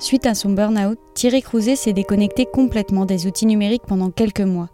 Suite 0.05 0.27
à 0.27 0.35
son 0.35 0.51
burn-out, 0.51 1.00
Thierry 1.15 1.41
Crouzet 1.41 1.75
s'est 1.75 1.91
déconnecté 1.91 2.45
complètement 2.45 3.07
des 3.07 3.25
outils 3.25 3.47
numériques 3.47 3.88
pendant 3.88 4.12
quelques 4.12 4.39
mois. 4.39 4.69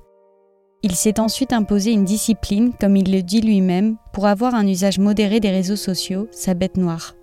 Il 0.83 0.93
s'est 0.93 1.21
ensuite 1.21 1.53
imposé 1.53 1.93
une 1.93 2.03
discipline, 2.03 2.73
comme 2.77 2.97
il 2.97 3.09
le 3.09 3.21
dit 3.21 3.39
lui-même, 3.39 3.95
pour 4.11 4.25
avoir 4.25 4.55
un 4.55 4.67
usage 4.67 4.99
modéré 4.99 5.39
des 5.39 5.49
réseaux 5.49 5.77
sociaux, 5.77 6.27
sa 6.31 6.53
bête 6.53 6.75
noire. 6.75 7.15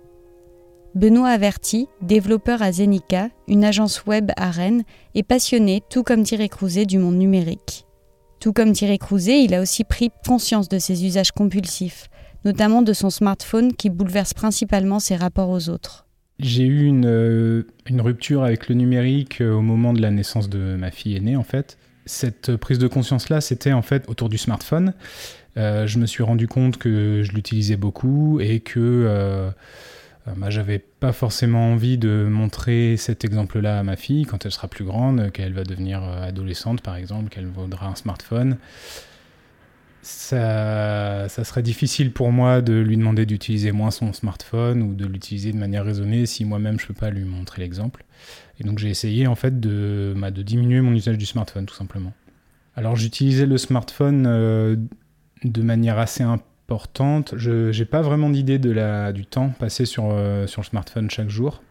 Benoît 0.95 1.29
Averti, 1.29 1.87
développeur 2.01 2.63
à 2.63 2.71
Zenica, 2.71 3.29
une 3.47 3.63
agence 3.63 4.03
web 4.07 4.31
à 4.37 4.49
Rennes, 4.49 4.85
est 5.13 5.21
passionné, 5.21 5.83
tout 5.87 6.01
comme 6.01 6.23
Thierry 6.23 6.49
Crouzet, 6.49 6.87
du 6.87 6.97
monde 6.97 7.17
numérique. 7.17 7.85
Tout 8.39 8.53
comme 8.53 8.71
Thierry 8.71 8.97
Crouzet, 8.97 9.43
il 9.43 9.53
a 9.53 9.61
aussi 9.61 9.83
pris 9.83 10.09
conscience 10.25 10.67
de 10.67 10.79
ses 10.79 11.05
usages 11.05 11.31
compulsifs, 11.31 12.09
notamment 12.43 12.81
de 12.81 12.93
son 12.93 13.11
smartphone 13.11 13.71
qui 13.71 13.91
bouleverse 13.91 14.33
principalement 14.33 14.99
ses 14.99 15.15
rapports 15.15 15.51
aux 15.51 15.69
autres. 15.69 16.08
J'ai 16.39 16.63
eu 16.63 16.85
une, 16.85 17.05
euh, 17.05 17.63
une, 17.85 17.99
rupture 17.99 18.43
avec 18.43 18.69
le 18.69 18.75
numérique 18.75 19.41
euh, 19.41 19.51
au 19.53 19.61
moment 19.61 19.91
de 19.91 20.01
la 20.01 20.09
naissance 20.09 20.49
de 20.49 20.75
ma 20.75 20.89
fille 20.89 21.15
aînée, 21.15 21.35
en 21.35 21.43
fait. 21.43 21.77
Cette 22.05 22.55
prise 22.55 22.79
de 22.79 22.87
conscience-là, 22.87 23.41
c'était 23.41 23.73
en 23.73 23.81
fait 23.81 24.07
autour 24.07 24.29
du 24.29 24.37
smartphone. 24.37 24.93
Euh, 25.57 25.85
je 25.85 25.99
me 25.99 26.05
suis 26.05 26.23
rendu 26.23 26.47
compte 26.47 26.77
que 26.77 27.23
je 27.23 27.33
l'utilisais 27.33 27.75
beaucoup 27.75 28.39
et 28.39 28.61
que 28.61 28.79
euh, 28.79 29.49
bah, 30.37 30.49
j'avais 30.49 30.79
pas 30.79 31.11
forcément 31.11 31.73
envie 31.73 31.97
de 31.97 32.25
montrer 32.29 32.95
cet 32.97 33.25
exemple-là 33.25 33.79
à 33.79 33.83
ma 33.83 33.97
fille 33.97 34.25
quand 34.25 34.45
elle 34.45 34.51
sera 34.51 34.67
plus 34.67 34.85
grande, 34.85 35.31
qu'elle 35.31 35.53
va 35.53 35.63
devenir 35.63 36.03
adolescente 36.03 36.81
par 36.81 36.95
exemple, 36.95 37.29
qu'elle 37.29 37.47
vaudra 37.47 37.87
un 37.87 37.95
smartphone 37.95 38.57
ça, 40.01 41.27
serait 41.43 41.61
difficile 41.61 42.11
pour 42.11 42.31
moi 42.31 42.61
de 42.61 42.73
lui 42.73 42.97
demander 42.97 43.25
d'utiliser 43.25 43.71
moins 43.71 43.91
son 43.91 44.13
smartphone 44.13 44.81
ou 44.81 44.93
de 44.93 45.05
l'utiliser 45.05 45.51
de 45.51 45.57
manière 45.57 45.85
raisonnée 45.85 46.25
si 46.25 46.45
moi-même 46.45 46.79
je 46.79 46.85
ne 46.85 46.87
peux 46.89 46.93
pas 46.93 47.09
lui 47.09 47.25
montrer 47.25 47.61
l'exemple. 47.61 48.05
Et 48.59 48.63
donc 48.63 48.79
j'ai 48.79 48.89
essayé 48.89 49.27
en 49.27 49.35
fait 49.35 49.59
de, 49.59 50.13
bah, 50.17 50.31
diminuer 50.31 50.81
mon 50.81 50.93
usage 50.93 51.17
du 51.17 51.25
smartphone 51.25 51.65
tout 51.65 51.75
simplement. 51.75 52.13
Alors 52.75 52.95
j'utilisais 52.95 53.45
le 53.45 53.57
smartphone 53.57 54.25
euh, 54.27 54.75
de 55.43 55.61
manière 55.61 55.99
assez 55.99 56.23
importante. 56.23 57.33
Je 57.37 57.77
n'ai 57.77 57.85
pas 57.85 58.01
vraiment 58.01 58.29
d'idée 58.29 58.59
du 58.59 59.25
temps 59.25 59.49
passé 59.59 59.83
euh, 59.97 60.47
sur 60.47 60.61
le 60.61 60.65
smartphone 60.65 61.09
chaque 61.09 61.29
jour. 61.29 61.61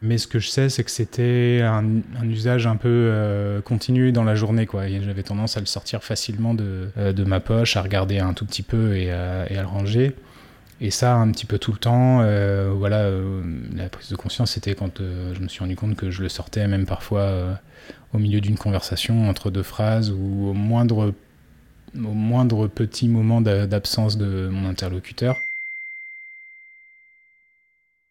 Mais 0.00 0.16
ce 0.16 0.28
que 0.28 0.38
je 0.38 0.48
sais, 0.48 0.68
c'est 0.68 0.84
que 0.84 0.92
c'était 0.92 1.60
un, 1.64 1.84
usage 2.22 2.68
un 2.68 2.76
peu 2.76 2.88
euh, 2.88 3.60
continu 3.60 4.12
dans 4.12 4.22
la 4.22 4.36
journée. 4.36 4.66
quoi. 4.66 4.86
J'avais 4.86 5.24
tendance 5.24 5.56
à 5.56 5.60
le 5.60 5.66
sortir 5.66 6.04
facilement 6.04 6.54
de, 6.54 6.90
euh, 6.98 7.12
de, 7.12 7.24
ma 7.24 7.40
poche, 7.40 7.76
à 7.76 7.82
regarder 7.82 8.20
un 8.20 8.32
tout 8.32 8.46
petit 8.46 8.62
peu 8.62 8.96
et 8.96 9.10
à, 9.10 9.50
et 9.50 9.56
à, 9.56 9.62
le 9.62 9.66
ranger. 9.66 10.14
Et 10.80 10.92
ça, 10.92 11.16
un 11.16 11.28
petit 11.32 11.46
peu 11.46 11.58
tout 11.58 11.72
le 11.72 11.78
temps. 11.78 12.20
Euh, 12.22 12.72
voilà, 12.72 13.10
la 13.74 13.88
prise 13.88 14.08
de 14.08 14.16
conscience, 14.16 14.52
c'était 14.52 14.76
quand 14.76 14.98
je 15.00 15.40
me 15.40 15.48
suis 15.48 15.60
rendu 15.60 15.74
compte 15.74 15.96
que 15.96 16.12
je 16.12 16.22
le 16.22 16.28
sortais, 16.28 16.68
même 16.68 16.86
parfois 16.86 17.58
au 18.12 18.18
milieu 18.18 18.40
d'une 18.40 18.56
conversation, 18.56 19.28
entre 19.28 19.50
deux 19.50 19.64
phrases, 19.64 20.12
ou 20.12 20.48
au 20.48 20.54
moindre, 20.54 21.12
au 21.96 22.14
moindre 22.14 22.68
petit 22.68 23.08
moment 23.08 23.40
d'absence 23.40 24.16
de 24.16 24.48
mon 24.48 24.68
interlocuteur. 24.68 25.40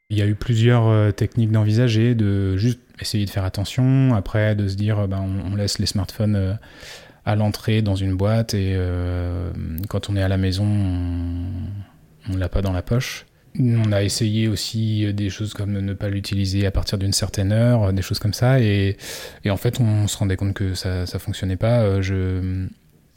Il 0.09 0.17
y 0.17 0.21
a 0.21 0.25
eu 0.25 0.35
plusieurs 0.35 0.87
euh, 0.87 1.11
techniques 1.11 1.51
d'envisager, 1.51 2.15
de 2.15 2.55
juste 2.55 2.79
essayer 3.01 3.25
de 3.25 3.29
faire 3.29 3.43
attention, 3.43 4.15
après 4.15 4.55
de 4.55 4.69
se 4.69 4.75
dire 4.75 5.05
ben, 5.05 5.21
on, 5.45 5.53
laisse 5.57 5.79
les 5.79 5.85
smartphones 5.85 6.35
euh, 6.37 6.53
à 7.25 7.35
l'entrée 7.35 7.81
dans 7.81 7.95
une 7.95 8.15
boîte 8.15 8.53
et 8.53 8.71
euh, 8.73 9.51
quand 9.89 10.09
on 10.09 10.15
est 10.15 10.21
à 10.21 10.29
la 10.29 10.37
maison, 10.37 10.63
on 10.65 12.33
ne 12.33 12.37
l'a 12.37 12.47
pas 12.47 12.61
dans 12.61 12.71
la 12.71 12.81
poche. 12.81 13.25
On 13.59 13.91
a 13.91 14.01
essayé 14.01 14.47
aussi 14.47 15.13
des 15.13 15.29
choses 15.29 15.53
comme 15.53 15.73
ne 15.73 15.93
pas 15.93 16.07
l'utiliser 16.07 16.65
à 16.65 16.71
partir 16.71 16.97
d'une 16.97 17.11
certaine 17.11 17.51
heure, 17.51 17.91
des 17.91 18.01
choses 18.01 18.19
comme 18.19 18.33
ça, 18.33 18.61
et, 18.61 18.95
en 19.49 19.57
fait 19.57 19.81
on 19.81 20.07
se 20.07 20.15
rendait 20.15 20.37
compte 20.37 20.53
que 20.53 20.73
ça 20.73 21.01
ne 21.01 21.19
fonctionnait 21.19 21.57
pas. 21.57 21.99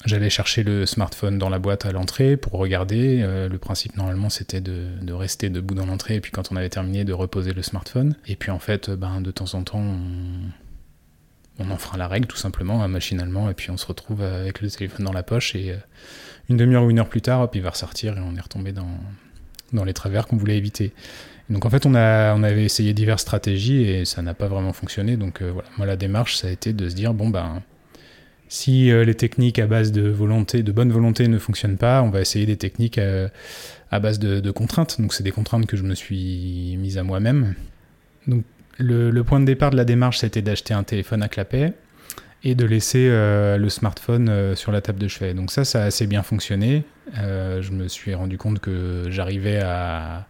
J'allais 0.07 0.31
chercher 0.31 0.63
le 0.63 0.87
smartphone 0.87 1.39
dans 1.39 1.51
la 1.51 1.59
boîte 1.59 1.85
à 1.85 1.93
l'entrée 1.93 2.39
pour 2.39 2.53
regarder. 2.53 3.21
Euh, 3.23 3.49
le 3.49 3.59
principe 3.59 3.97
normalement 3.97 4.31
c'était 4.31 4.63
de, 4.63 5.13
rester 5.13 5.51
debout 5.51 5.75
dans 5.75 5.85
l'entrée 5.85 6.15
et 6.15 6.21
puis 6.21 6.33
quand 6.33 6.51
on 6.51 6.57
avait 6.57 6.71
terminé 6.71 7.05
de 7.05 7.13
reposer 7.13 7.53
le 7.53 7.63
smartphone. 7.63 8.17
Et 8.27 8.37
puis 8.37 8.51
en 8.51 8.59
fait, 8.59 8.91
ben, 8.91 9.21
de 9.21 9.31
temps 9.31 9.55
en 9.55 9.63
temps, 9.63 9.79
on, 9.79 9.99
on 11.61 11.71
enfreint 11.71 11.99
la 11.99 12.09
règle 12.09 12.27
tout 12.27 12.37
simplement, 12.37 12.83
hein, 12.83 12.89
machinalement, 12.89 13.51
et 13.51 13.55
puis 13.55 13.71
on 13.71 13.77
se 13.77 13.87
retrouve 13.87 14.23
avec 14.23 14.61
le 14.61 14.71
téléphone 14.71 15.05
dans 15.05 15.13
la 15.13 15.23
poche 15.23 15.55
et 15.55 15.73
euh, 15.73 15.77
une 16.49 16.57
demi-heure 16.57 16.85
ou 16.85 16.91
une 16.91 16.99
heure 16.99 17.09
plus 17.09 17.21
tard, 17.21 17.43
hop, 17.43 17.55
il 17.55 17.63
va 17.63 17.71
ressortir 17.71 18.17
et 18.17 18.21
on 18.21 18.35
est 18.35 18.41
retombé 18.41 18.73
dans, 18.73 18.89
dans 19.73 19.85
les 19.85 19.93
travers 19.93 20.27
qu'on 20.27 20.37
voulait 20.37 20.57
éviter. 20.57 20.93
donc 21.51 21.67
en 21.67 21.71
fait, 21.71 21.85
on, 21.87 21.95
a, 21.95 22.35
on 22.35 22.43
avait 22.43 22.65
essayé 22.65 22.95
diverses 22.95 23.23
stratégies 23.23 23.83
et 23.83 24.05
ça 24.05 24.23
n'a 24.23 24.35
pas 24.35 24.49
vraiment 24.49 24.73
fonctionné. 24.73 25.17
Donc 25.17 25.43
euh, 25.43 25.51
voilà, 25.53 25.69
moi 25.77 25.87
la 25.87 25.97
démarche, 25.97 26.37
ça 26.37 26.49
a 26.49 26.51
été 26.51 26.73
de 26.73 26.89
se 26.89 26.95
dire, 26.95 27.13
bon 27.13 27.29
ben 27.29 27.63
si 28.51 28.91
euh, 28.91 29.05
les 29.05 29.15
techniques 29.15 29.61
à 29.61 29.69
base 29.69 29.93
de 29.93 30.09
volonté, 30.09 30.65
de 30.65 30.73
bonne 30.73 30.91
volonté 30.91 31.29
ne 31.29 31.39
fonctionnent 31.39 31.77
pas, 31.77 32.03
on 32.03 32.11
va 32.11 32.21
essayer 32.21 32.47
des 32.47 32.57
techniques 32.57 32.99
euh, 32.99 33.29
à, 33.93 34.01
base 34.01 34.19
de, 34.19 34.51
contraintes. 34.51 35.01
Donc 35.01 35.15
c'est 35.15 35.23
des 35.23 35.31
contraintes 35.31 35.67
que 35.67 35.77
je 35.77 35.85
me 35.85 35.95
suis 35.95 36.77
mise 36.77 36.99
à 36.99 37.05
moi-même. 37.05 37.55
Donc 38.27 38.43
le, 38.77 39.23
point 39.23 39.39
de 39.39 39.45
départ 39.45 39.71
de 39.71 39.77
la 39.77 39.85
démarche, 39.85 40.19
c'était 40.19 40.43
d'acheter 40.43 40.75
un 40.75 40.83
téléphone 40.83 41.23
à 41.23 41.29
clapet 41.29 41.75
et 42.43 42.57
de 42.57 42.65
laisser 42.65 43.07
euh, 43.09 43.57
le 43.57 43.69
smartphone 43.69 44.57
sur 44.57 44.73
la 44.73 44.81
table 44.81 44.99
de 44.99 45.07
chevet. 45.07 45.33
Donc 45.33 45.53
ça, 45.53 45.65
ça 45.65 45.85
a 45.85 45.87
assez 45.87 46.09
bien 46.09 46.25
fonctionné. 46.25 46.83
je 47.15 47.71
me 47.71 47.87
suis 47.87 48.15
rendu 48.15 48.37
compte 48.37 48.59
que 48.59 49.05
j'arrivais 49.11 49.61
à 49.61 50.27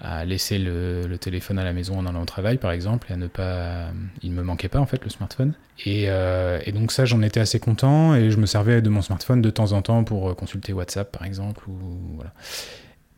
à 0.00 0.24
laisser 0.24 0.58
le, 0.58 1.16
téléphone 1.18 1.58
à 1.58 1.64
la 1.64 1.72
maison 1.72 1.98
en 1.98 2.06
allant 2.06 2.22
au 2.22 2.26
travail, 2.26 2.58
par 2.58 2.72
exemple, 2.72 3.06
et 3.10 3.14
à 3.14 3.16
ne 3.16 3.26
pas. 3.26 3.88
Il 4.22 4.32
me 4.32 4.42
manquait 4.42 4.68
pas, 4.68 4.80
en 4.80 4.86
fait, 4.86 5.02
le 5.02 5.10
smartphone. 5.10 5.54
Et, 5.84 6.06
euh, 6.08 6.60
et 6.64 6.72
donc, 6.72 6.92
ça, 6.92 7.04
j'en 7.04 7.22
étais 7.22 7.40
assez 7.40 7.60
content, 7.60 8.14
et 8.14 8.30
je 8.30 8.36
me 8.36 8.46
servais 8.46 8.82
de 8.82 8.88
mon 8.88 9.02
smartphone 9.02 9.40
de 9.40 9.50
temps 9.50 9.72
en 9.72 9.82
temps 9.82 10.04
pour 10.04 10.30
euh, 10.30 10.34
consulter 10.34 10.72
WhatsApp, 10.72 11.10
par 11.10 11.24
exemple, 11.24 11.68
ou 11.68 11.76
voilà. 12.16 12.32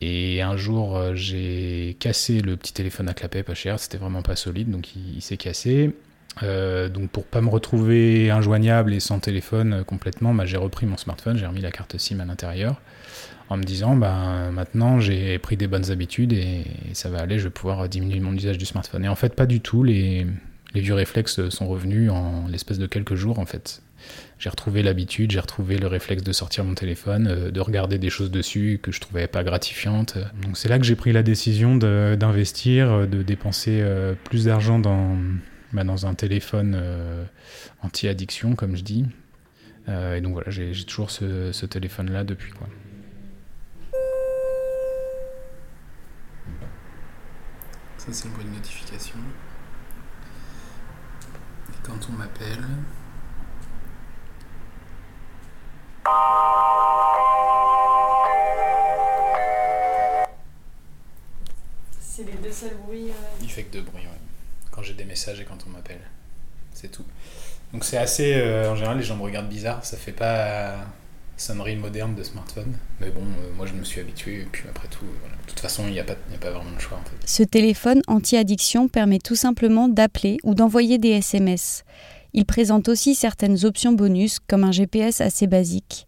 Et 0.03 0.43
un 0.43 0.57
jour, 0.57 0.97
euh, 0.97 1.15
j'ai 1.15 1.97
cassé 1.99 2.41
le 2.41 2.57
petit 2.57 2.75
téléphone 2.75 3.09
à 3.09 3.15
clapet 3.15 3.43
pas 3.43 3.55
cher, 3.55 3.81
c'était 3.81 3.99
vraiment 3.99 4.23
pas 4.23 4.37
solide, 4.37 4.71
donc 4.71 4.95
il, 4.95 5.23
s'est 5.23 5.39
cassé. 5.39 5.97
Donc 6.43 7.09
pour 7.09 7.25
pas 7.25 7.41
me 7.41 7.49
retrouver 7.49 8.31
injoignable 8.31 8.93
et 8.93 9.01
sans 9.01 9.21
téléphone 9.21 9.85
complètement, 9.85 10.35
bah, 10.35 10.45
j'ai 10.45 10.59
repris 10.59 10.85
mon 10.85 10.99
smartphone, 10.99 11.39
j'ai 11.39 11.47
remis 11.47 11.63
la 11.63 11.71
carte 11.71 11.97
SIM 11.97 12.21
à 12.21 12.27
l'intérieur 12.27 12.79
en 13.49 13.57
me 13.57 13.63
disant 13.63 13.97
bah, 13.97 14.51
maintenant 14.53 15.01
j'ai 15.01 15.39
pris 15.39 15.57
des 15.57 15.67
bonnes 15.67 15.91
habitudes 15.91 16.33
et, 16.33 16.65
ça 16.93 17.09
va 17.09 17.19
aller, 17.19 17.39
je 17.39 17.45
vais 17.45 17.51
pouvoir 17.51 17.89
diminuer 17.89 18.21
mon 18.21 18.35
usage 18.35 18.59
du 18.59 18.67
smartphone. 18.67 19.05
Et 19.05 19.09
en 19.09 19.15
fait, 19.15 19.35
pas 19.35 19.47
du 19.47 19.61
tout, 19.61 19.83
les, 19.83 20.27
vieux 20.75 20.95
réflexes 20.95 21.49
sont 21.49 21.67
revenus 21.67 22.11
en 22.11 22.49
l'espèce 22.49 22.79
de 22.79 22.87
quelques 22.87 23.15
jours 23.15 23.39
en 23.39 23.47
fait. 23.47 23.81
j'ai 24.39 24.51
retrouvé 24.51 24.83
l'habitude, 24.83 25.31
j'ai 25.31 25.41
retrouvé 25.41 25.79
le 25.79 25.87
réflexe 25.87 26.23
de 26.23 26.33
sortir 26.33 26.65
mon 26.65 26.75
téléphone, 26.75 27.29
euh, 27.29 27.51
de 27.51 27.61
regarder 27.61 27.97
des 27.97 28.11
choses 28.11 28.31
dessus 28.31 28.79
que 28.83 28.93
je 28.93 29.01
trouvais 29.01 29.27
pas 29.27 29.43
gratifiantes. 29.43 30.19
Donc 30.43 30.59
c'est 30.59 30.69
là 30.69 30.79
que 30.79 30.85
j'ai 30.85 30.97
pris 30.97 31.13
la 31.13 31.23
décision 31.23 31.77
d'investir, 31.77 33.09
de, 33.09 33.23
dépenser 33.23 33.81
euh, 33.81 34.15
plus 34.25 34.45
d'argent 34.45 34.79
dans, 34.79 35.17
bah, 35.73 35.85
dans 35.85 36.07
un 36.07 36.15
téléphone 36.15 36.79
anti-addiction, 37.83 38.55
comme 38.55 38.77
je 38.77 38.83
dis. 38.83 39.07
et 39.89 40.21
donc 40.21 40.35
voilà, 40.35 40.51
j'ai 40.51 40.73
toujours 40.85 41.11
ce, 41.11 41.53
ce 41.53 41.65
téléphone-là 41.65 42.25
depuis 42.25 42.53
quoi. 42.53 42.69
Ça 48.07 48.13
c'est 48.13 48.29
le 48.29 48.35
bruit 48.35 48.45
de 48.45 48.51
notification. 48.51 49.17
Et 51.71 51.77
quand 51.83 51.99
on 52.09 52.13
m'appelle, 52.13 52.65
c'est 62.01 62.23
les 62.23 62.33
deux 62.35 62.53
seuls 62.53 62.77
bruits. 62.77 63.11
Euh, 63.11 63.39
Il 63.43 63.51
fait 63.51 63.65
que 63.65 63.73
deux 63.73 63.83
bruits, 63.83 64.05
Quand 64.71 64.83
j'ai 64.83 64.95
des 64.95 65.05
messages 65.05 65.41
et 65.41 65.45
quand 65.45 65.59
on 65.67 65.71
m'appelle. 65.71 66.01
C'est 66.73 66.93
tout. 66.93 67.05
Donc 67.73 67.85
c'est 67.85 67.99
assez. 67.99 68.35
Euh, 68.37 68.71
en 68.71 68.77
général, 68.77 68.99
les 68.99 69.03
gens 69.03 69.17
me 69.17 69.23
regardent 69.23 69.49
bizarre. 69.49 69.85
Ça 69.85 69.97
fait 69.97 70.13
pas 70.13 70.77
sonnerie 71.37 71.77
moderne 71.77 72.15
de 72.15 72.23
smartphone. 72.23 72.73
Mais 73.01 73.11
bon, 73.11 73.21
euh, 73.21 73.53
moi 73.57 73.67
je 73.67 73.75
me 73.75 73.85
suis 73.85 74.01
habitué. 74.01 74.43
Et 74.43 74.49
puis 74.51 74.69
après 74.69 74.89
tout, 74.89 75.05
de 75.05 75.49
toute 75.49 75.61
façon, 75.61 75.85
il 75.87 75.93
n'y 75.93 76.01
a, 76.01 76.05
pas, 76.05 76.15
a 76.15 76.39
pas 76.39 76.51
vraiment 76.51 76.75
de 76.75 76.81
choix 76.81 76.99
en 76.99 77.05
fait. 77.05 77.17
Ce 77.25 77.43
téléphone 77.43 78.03
anti-addiction 78.07 78.89
permet 78.89 79.19
tout 79.19 79.37
simplement 79.37 79.89
d'appeler 79.89 80.39
ou 80.45 80.55
d'envoyer 80.55 80.99
des 80.99 81.11
SMS. 81.11 81.85
Il 82.33 82.45
présente 82.45 82.89
aussi 82.89 83.15
certaines 83.15 83.65
options 83.65 83.93
bonus 83.93 84.39
comme 84.41 84.65
un 84.65 84.73
GPS 84.73 85.21
assez 85.21 85.47
basique. 85.47 86.07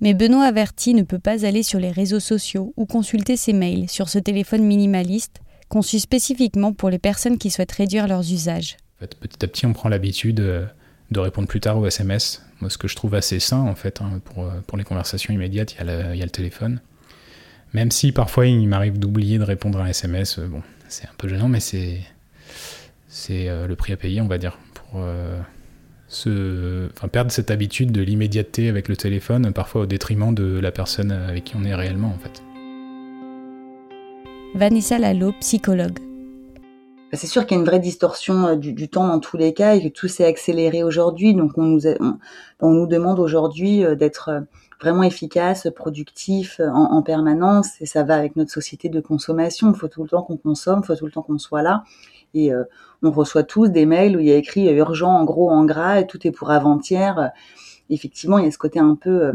Mais 0.00 0.14
Benoît 0.14 0.44
Averti 0.44 0.94
ne 0.94 1.02
peut 1.02 1.20
pas 1.20 1.46
aller 1.46 1.62
sur 1.62 1.78
les 1.78 1.92
réseaux 1.92 2.20
sociaux 2.20 2.74
ou 2.76 2.86
consulter 2.86 3.36
ses 3.36 3.52
mails 3.52 3.88
sur 3.88 4.08
ce 4.08 4.18
téléphone 4.18 4.64
minimaliste 4.64 5.40
conçu 5.72 6.00
spécifiquement 6.00 6.74
pour 6.74 6.90
les 6.90 6.98
personnes 6.98 7.38
qui 7.38 7.50
souhaitent 7.50 7.72
réduire 7.72 8.06
leurs 8.06 8.30
usages. 8.30 8.76
petit 8.98 9.42
à 9.42 9.48
petit, 9.48 9.64
on 9.64 9.72
prend 9.72 9.88
l'habitude 9.88 10.40
euh, 10.40 10.66
de 11.12 11.20
répondre 11.20 11.48
plus 11.48 11.60
tard 11.60 11.78
aux 11.78 11.86
SMS. 11.86 12.44
Ce 12.68 12.78
que 12.78 12.88
je 12.88 12.96
trouve 12.96 13.14
assez 13.14 13.40
sain, 13.40 13.60
en 13.60 13.74
fait, 13.74 14.00
hein, 14.00 14.20
pour, 14.24 14.44
euh, 14.44 14.50
pour 14.66 14.78
les 14.78 14.84
conversations 14.84 15.34
immédiates, 15.34 15.74
il 15.74 15.86
y, 15.86 15.90
a 15.90 16.24
le, 16.24 16.30
téléphone. 16.30 16.80
Même 17.74 17.90
si 17.90 18.12
parfois 18.12 18.46
il 18.46 18.68
m'arrive 18.68 18.98
d'oublier 18.98 19.38
de 19.38 19.44
répondre 19.44 19.80
à 19.80 19.84
un 19.84 19.86
SMS, 19.86 20.38
euh, 20.38 20.46
bon, 20.46 20.62
c'est 20.88 21.06
un 21.06 21.14
peu 21.18 21.28
gênant, 21.28 21.48
mais 21.48 21.60
c'est, 21.60 22.00
c'est 23.08 23.48
le 23.66 23.74
prix 23.76 23.92
à 23.92 23.96
payer, 23.96 24.20
on 24.20 24.28
va 24.28 24.38
dire, 24.38 24.58
pour, 24.74 25.00
perdre 27.10 27.32
cette 27.32 27.50
habitude 27.50 27.90
de 27.92 28.02
l'immédiateté 28.02 28.68
avec 28.68 28.88
le 28.88 28.96
téléphone, 28.96 29.52
parfois 29.52 29.82
au 29.82 29.86
détriment 29.86 30.34
de 30.34 30.58
la 30.60 30.70
personne 30.70 31.10
avec 31.12 31.44
qui 31.44 31.56
on 31.56 31.64
est 31.64 31.74
réellement 31.74 32.08
en 32.08 32.18
fait. 32.18 32.42
Vanessa 34.54 34.98
Lalo, 34.98 35.32
psychologue. 35.40 36.11
Bah, 37.12 37.18
c'est 37.18 37.26
sûr 37.26 37.44
qu'il 37.44 37.56
y 37.56 37.60
a 37.60 37.60
une 37.60 37.68
vraie 37.68 37.78
distorsion 37.78 38.46
euh, 38.46 38.56
du, 38.56 38.88
temps 38.88 39.06
dans 39.06 39.20
tous 39.20 39.36
les 39.36 39.52
cas 39.52 39.74
et 39.74 39.82
que 39.82 39.88
tout 39.88 40.08
s'est 40.08 40.24
accéléré 40.24 40.82
aujourd'hui. 40.82 41.34
Donc 41.34 41.58
on 41.58 41.62
nous, 41.62 41.82
on, 42.60 42.70
nous 42.70 42.86
demande 42.86 43.20
aujourd'hui 43.20 43.84
euh, 43.84 43.94
d'être 43.94 44.30
euh, 44.30 44.40
vraiment 44.80 45.02
efficace, 45.02 45.68
productif 45.76 46.58
en, 46.58 46.90
en, 46.90 47.02
permanence 47.02 47.80
et 47.82 47.86
ça 47.86 48.02
va 48.02 48.16
avec 48.16 48.34
notre 48.36 48.50
société 48.50 48.88
de 48.88 48.98
consommation. 49.00 49.70
Il 49.70 49.78
faut 49.78 49.88
tout 49.88 50.02
le 50.02 50.08
temps 50.08 50.22
qu'on 50.22 50.38
consomme, 50.38 50.80
il 50.82 50.86
faut 50.86 50.96
tout 50.96 51.04
le 51.04 51.12
temps 51.12 51.20
qu'on 51.20 51.36
soit 51.36 51.60
là. 51.60 51.84
Et 52.32 52.50
euh, 52.50 52.64
on 53.02 53.10
reçoit 53.10 53.42
tous 53.42 53.68
des 53.68 53.84
mails 53.84 54.16
où 54.16 54.20
il 54.20 54.26
y 54.26 54.32
a 54.32 54.36
écrit 54.36 54.70
urgent 54.70 55.10
en 55.10 55.24
gros 55.24 55.50
en 55.50 55.66
gras 55.66 56.00
et 56.00 56.06
tout 56.06 56.26
est 56.26 56.30
pour 56.30 56.50
avant-hier. 56.50 57.30
Effectivement, 57.90 58.38
il 58.38 58.46
y 58.46 58.48
a 58.48 58.50
ce 58.50 58.56
côté 58.56 58.78
un 58.78 58.94
peu 58.94 59.32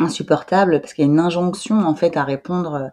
insupportable 0.00 0.80
parce 0.80 0.92
qu'il 0.92 1.04
y 1.04 1.08
a 1.08 1.10
une 1.10 1.20
injonction 1.20 1.78
en 1.78 1.94
fait 1.94 2.16
à 2.16 2.24
répondre 2.24 2.90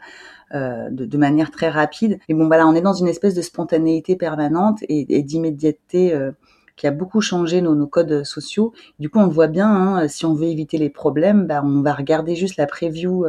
de, 0.54 1.06
de, 1.06 1.18
manière 1.18 1.52
très 1.52 1.70
rapide. 1.70 2.20
Et 2.30 2.34
bon 2.34 2.48
voilà, 2.48 2.68
on 2.68 2.76
est 2.76 2.82
dans 2.82 2.94
une 2.94 3.08
espèce 3.08 3.34
de 3.34 3.42
spontanéité 3.42 4.16
permanente 4.16 4.80
et, 4.84 5.18
et 5.18 5.24
d'immédiateté 5.24 6.14
euh, 6.14 6.32
qui 6.76 6.88
a 6.88 6.92
beaucoup 6.92 7.22
changé 7.22 7.62
nos, 7.62 7.76
nos, 7.76 7.88
codes 7.88 8.24
sociaux. 8.24 8.74
Du 9.00 9.10
coup, 9.10 9.20
on 9.20 9.26
le 9.26 9.32
voit 9.32 9.48
bien, 9.48 9.70
hein, 9.70 10.08
si 10.08 10.26
on 10.26 10.34
veut 10.34 10.48
éviter 10.48 10.78
les 10.78 10.90
problèmes, 10.90 11.48
bah, 11.48 11.62
on 11.64 11.82
va 11.82 11.94
regarder 11.94 12.36
juste 12.36 12.58
la 12.58 12.66
preview 12.66 13.26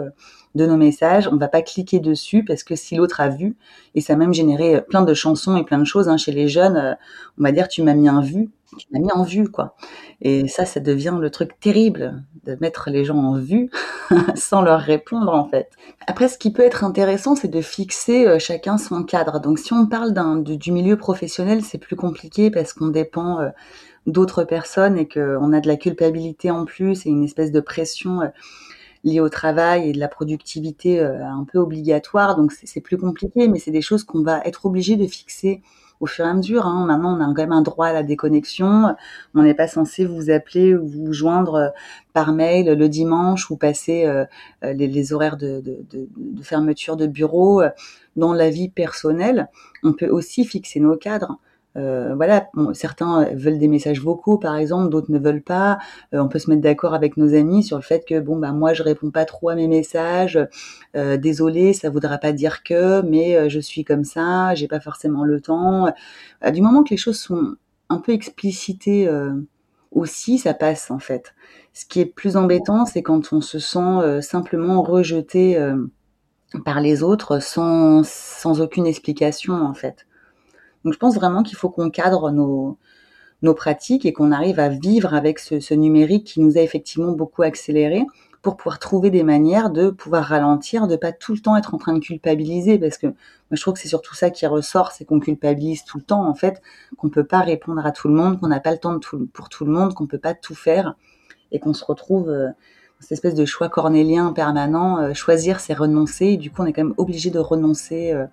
de 0.55 0.67
nos 0.67 0.77
messages. 0.77 1.29
On 1.31 1.37
va 1.37 1.49
pas 1.49 1.63
cliquer 1.63 2.01
dessus 2.01 2.45
parce 2.45 2.63
que 2.63 2.77
si 2.77 2.97
l'autre 2.97 3.21
a 3.21 3.29
vu, 3.29 3.57
et 3.95 4.01
ça 4.01 4.15
a 4.15 4.17
même 4.17 4.35
généré 4.35 4.83
plein 4.83 5.03
de 5.03 5.15
chansons 5.15 5.57
et 5.57 5.65
plein 5.65 5.79
de 5.79 5.85
choses 5.85 6.09
hein, 6.09 6.17
chez 6.17 6.33
les 6.33 6.49
jeunes, 6.49 6.77
euh, 6.77 6.95
on 7.39 7.45
va 7.45 7.53
dire 7.53 7.69
tu 7.69 7.83
m'as 7.83 7.95
mis 7.95 8.09
en 8.09 8.21
vue, 8.21 8.51
tu 8.79 8.87
m'as 8.93 9.01
mis 9.01 9.13
en 9.13 9.23
vue 9.23 9.49
quoi. 9.49 9.77
Et 10.21 10.47
ça, 10.49 10.65
ça 10.65 10.81
devient 10.81 11.17
le 11.21 11.31
truc 11.31 11.59
terrible 11.61 12.23
de 12.45 12.57
mettre 12.61 12.91
les 12.91 13.05
gens 13.05 13.19
en 13.19 13.39
vue 13.39 13.71
sans 14.35 14.63
leur 14.63 14.81
répondre 14.81 15.35
en 15.35 15.49
fait. 15.49 15.71
Après, 16.07 16.29
ce 16.29 16.39
qui 16.39 16.53
peut 16.53 16.63
être 16.63 16.85
intéressant, 16.85 17.35
c'est 17.35 17.49
de 17.49 17.61
fixer 17.61 18.27
euh, 18.27 18.39
chacun 18.39 18.79
son 18.79 19.03
cadre. 19.03 19.41
Donc, 19.41 19.59
si 19.59 19.73
on 19.73 19.87
parle 19.87 20.13
d'un 20.13 20.37
du 20.37 20.71
milieu 20.71 20.97
professionnel, 20.97 21.63
c'est 21.63 21.79
plus 21.79 21.97
compliqué 21.97 22.51
parce 22.51 22.73
qu'on 22.73 22.89
dépend 22.89 23.41
euh, 23.41 23.49
d'autres 24.07 24.45
personnes 24.45 24.99
et 24.99 25.09
qu'on 25.09 25.53
a 25.53 25.61
de 25.61 25.67
la 25.67 25.77
culpabilité 25.77 26.51
en 26.51 26.65
plus 26.65 27.07
et 27.07 27.09
une 27.09 27.25
espèce 27.25 27.51
de 27.51 27.61
pression 27.61 28.21
liées 29.05 29.21
au 29.21 29.29
travail 29.29 29.91
et 29.91 29.93
de 29.93 30.01
la 30.01 30.09
productivité 30.09 31.01
euh, 31.01 31.25
un 31.25 31.45
peu 31.45 31.59
obligatoire. 31.59 32.37
Donc 32.37 32.53
c'est 32.53 32.81
plus 32.81 32.99
compliqué, 32.99 33.49
mais 33.49 33.59
c'est 33.59 33.71
des 33.71 33.83
choses 33.83 34.05
qu'on 34.05 34.23
va 34.23 34.41
être 34.45 34.67
obligé 34.67 34.97
de 34.97 35.07
fixer 35.07 35.63
au 36.01 36.07
fur 36.07 36.25
et 36.25 36.29
à 36.29 36.35
mesure. 36.35 36.67
Hein. 36.67 36.87
Maintenant, 36.87 37.17
on 37.17 37.21
a 37.21 37.27
quand 37.27 37.43
même 37.43 37.53
un 37.53 37.63
droit 37.63 37.87
à 37.87 37.93
la 37.93 38.03
déconnexion. 38.03 38.97
On 39.35 39.43
n'est 39.43 39.55
pas 39.55 39.69
censé 39.69 40.05
vous 40.05 40.31
appeler 40.31 40.75
ou 40.75 40.87
vous 40.87 41.13
joindre 41.13 41.55
euh, 41.55 41.69
par 42.13 42.33
mail 42.33 42.73
le 42.73 42.89
dimanche 42.89 43.51
ou 43.51 43.57
passer 43.57 44.07
euh, 44.07 44.25
les, 44.63 44.89
les, 44.89 45.13
horaires 45.13 45.37
de, 45.37 45.61
de, 45.61 45.85
de, 45.91 46.09
de, 46.17 46.43
fermeture 46.43 46.97
de 46.97 47.07
bureau. 47.07 47.63
Dans 48.17 48.33
la 48.33 48.51
vie 48.51 48.69
personnelle, 48.69 49.49
on 49.83 49.93
peut 49.93 50.09
aussi 50.09 50.45
fixer 50.45 50.81
nos 50.81 50.97
cadres. 50.97 51.39
Euh, 51.77 52.15
voilà, 52.15 52.49
certains 52.73 53.25
veulent 53.35 53.59
des 53.59 53.69
messages 53.69 54.01
vocaux, 54.01 54.39
par 54.39 54.57
exemple, 54.57 54.91
d'autres 54.91 55.11
ne 55.11 55.19
veulent 55.19 55.43
pas. 55.43 55.79
Euh, 56.15 56.21
on 56.21 56.29
peut 56.29 56.39
se 56.39 56.49
mettre 56.49 56.63
d'accord 56.63 56.95
avec 56.95 57.17
nos 57.17 57.35
amis 57.35 57.63
sur 57.63 57.77
le 57.77 57.83
fait 57.83 58.05
que 58.07 58.21
bon 58.21 58.37
bah 58.37 58.53
moi 58.53 58.75
je 58.75 58.83
réponds 58.83 59.11
pas 59.11 59.25
trop 59.25 59.49
à 59.49 59.55
mes 59.55 59.69
messages. 59.69 60.39
Euh, 60.97 61.17
désolé, 61.17 61.73
ça 61.73 61.91
voudra 61.91 62.19
pas 62.19 62.33
dire 62.33 62.63
que, 62.63 63.03
mais 63.03 63.37
euh, 63.37 63.49
je 63.49 63.61
suis 63.61 63.85
comme 63.85 64.05
ça, 64.05 64.55
j'ai 64.55 64.69
pas 64.69 64.81
forcément 64.81 65.25
le 65.25 65.41
temps. 65.41 65.87
du 66.53 66.63
moment 66.63 66.85
que 66.85 66.91
les 66.91 66.97
choses 66.97 67.19
sont 67.19 67.55
un 67.89 67.99
peu 67.99 68.13
explicitées 68.13 69.09
aussi, 69.91 70.39
ça 70.39 70.55
passe 70.55 70.91
en 70.91 70.99
fait. 70.99 71.35
Ce 71.73 71.85
qui 71.87 72.01
est 72.01 72.07
plus 72.07 72.37
embêtant, 72.37 72.87
c'est 72.87 73.03
quand 73.03 73.33
on 73.33 73.41
se 73.41 73.59
sent 73.59 74.21
simplement 74.23 74.83
rejeté 74.83 75.59
par 76.65 76.81
les 76.81 77.03
autres 77.03 77.41
sans 77.41 78.03
sans 78.05 78.61
aucune 78.61 78.87
explication 78.87 79.55
en 79.55 79.75
fait. 79.75 80.07
Donc 80.85 80.93
je 80.93 80.99
pense 80.99 81.15
vraiment 81.15 81.43
qu'il 81.43 81.57
faut 81.57 81.71
qu'on 81.71 81.91
cadre 81.91 82.31
nos, 82.31 82.79
nos 83.45 83.55
pratiques 83.55 84.07
et 84.07 84.13
qu'on 84.13 84.33
arrive 84.33 84.59
à 84.59 84.69
vivre 84.69 85.15
avec 85.15 85.39
ce, 85.39 85.75
numérique 85.75 86.27
qui 86.27 86.41
nous 86.41 86.59
a 86.59 86.61
effectivement 86.61 87.13
beaucoup 87.13 87.43
accéléré 87.43 88.05
pour 88.43 88.57
pouvoir 88.57 88.79
trouver 88.79 89.11
des 89.11 89.23
manières 89.23 89.71
de 89.71 89.89
pouvoir 89.89 90.25
ralentir, 90.25 90.87
de 90.87 90.97
pas 90.97 91.13
tout 91.13 91.33
le 91.33 91.39
temps 91.39 91.57
être 91.57 91.75
en 91.75 91.79
train 91.79 91.95
de 91.95 91.99
culpabiliser, 91.99 92.79
parce 92.79 92.99
que 92.99 93.07
moi 93.07 93.15
je 93.53 93.61
trouve 93.63 93.75
que 93.75 93.81
c'est 93.81 93.89
surtout 93.89 94.15
ça 94.15 94.29
qui 94.29 94.47
ressort, 94.47 94.93
c'est 94.93 95.07
qu'on 95.07 95.19
culpabilise 95.19 95.85
tout 95.85 95.97
le 95.97 96.05
temps 96.05 96.27
en 96.27 96.35
fait, 96.35 96.61
qu'on 96.99 97.09
peut 97.09 97.25
pas 97.25 97.41
répondre 97.41 97.85
à 97.87 97.91
tout 97.91 98.09
le 98.09 98.15
monde, 98.15 98.39
qu'on 98.39 98.49
n'a 98.49 98.61
pas 98.61 98.73
le 98.73 98.79
temps 98.79 98.99
pour 99.33 99.49
tout 99.49 99.65
le 99.65 99.73
monde, 99.73 99.95
qu'on 99.95 100.07
peut 100.07 100.19
pas 100.19 100.35
tout 100.35 100.55
faire, 100.55 100.95
et 101.53 101.59
qu'on 101.59 101.73
se 101.73 101.85
retrouve 101.85 102.29
euh, 102.29 102.49
dans 102.49 103.01
cette 103.01 103.13
espèce 103.13 103.35
de 103.35 103.47
choix 103.47 103.71
cornélien 103.71 104.33
permanent. 104.33 104.99
Euh, 104.99 105.15
choisir, 105.15 105.61
c'est 105.61 105.73
renoncer, 105.73 106.27
et 106.27 106.37
du 106.37 106.51
coup 106.51 106.63
on 106.63 106.67
est 106.67 106.75
quand 106.75 106.85
même 106.85 106.95
obligé 106.99 107.31
de 107.31 107.39
renoncer. 107.39 108.13
Euh, 108.13 108.27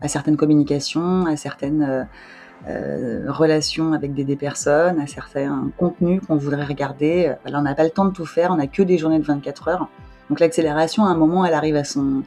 à 0.00 0.08
certaines 0.08 0.36
communications, 0.36 1.26
à 1.26 1.36
certaines 1.36 1.82
euh, 1.82 2.04
euh, 2.68 3.30
relations 3.30 3.92
avec 3.92 4.14
des, 4.14 4.36
personnes, 4.36 5.00
à 5.00 5.06
certains 5.06 5.70
contenus 5.76 6.20
qu'on 6.26 6.36
voudrait 6.36 6.64
regarder. 6.64 7.34
Là, 7.46 7.58
on 7.58 7.62
n'a 7.62 7.74
pas 7.74 7.84
le 7.84 7.90
temps 7.90 8.04
de 8.04 8.12
tout 8.12 8.26
faire, 8.26 8.50
on 8.50 8.56
n'a 8.56 8.66
que 8.66 8.82
des 8.82 8.98
journées 8.98 9.18
de 9.18 9.24
24 9.24 9.68
heures. 9.68 9.88
Donc 10.30 10.40
l'accélération, 10.40 11.04
à 11.04 11.10
un 11.10 11.16
moment, 11.16 11.44
elle 11.44 11.54
arrive 11.54 11.76
à 11.76 11.84
son, 11.84 12.22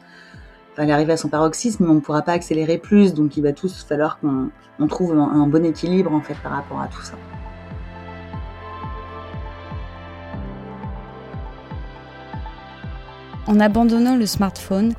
elle 0.77 0.91
arrive 0.91 1.09
à 1.09 1.17
son 1.17 1.29
paroxysme, 1.29 1.85
mais 1.85 1.89
on 1.89 1.95
ne 1.95 1.99
pourra 1.99 2.21
pas 2.21 2.33
accélérer 2.33 2.77
plus. 2.77 3.13
Donc 3.13 3.37
il 3.37 3.43
va 3.43 3.51
tous 3.51 3.83
falloir 3.83 4.19
qu'on 4.19 4.49
on 4.79 4.87
trouve 4.87 5.13
un, 5.13 5.19
un 5.19 5.47
bon 5.47 5.65
équilibre 5.65 6.13
en 6.13 6.21
fait 6.21 6.35
par 6.35 6.51
rapport 6.51 6.79
à 6.79 6.87
tout 6.87 7.01
ça. 7.01 7.15
En 13.47 13.61
abandonnant 13.61 14.17
le 14.17 14.25
smartphone, 14.25 14.93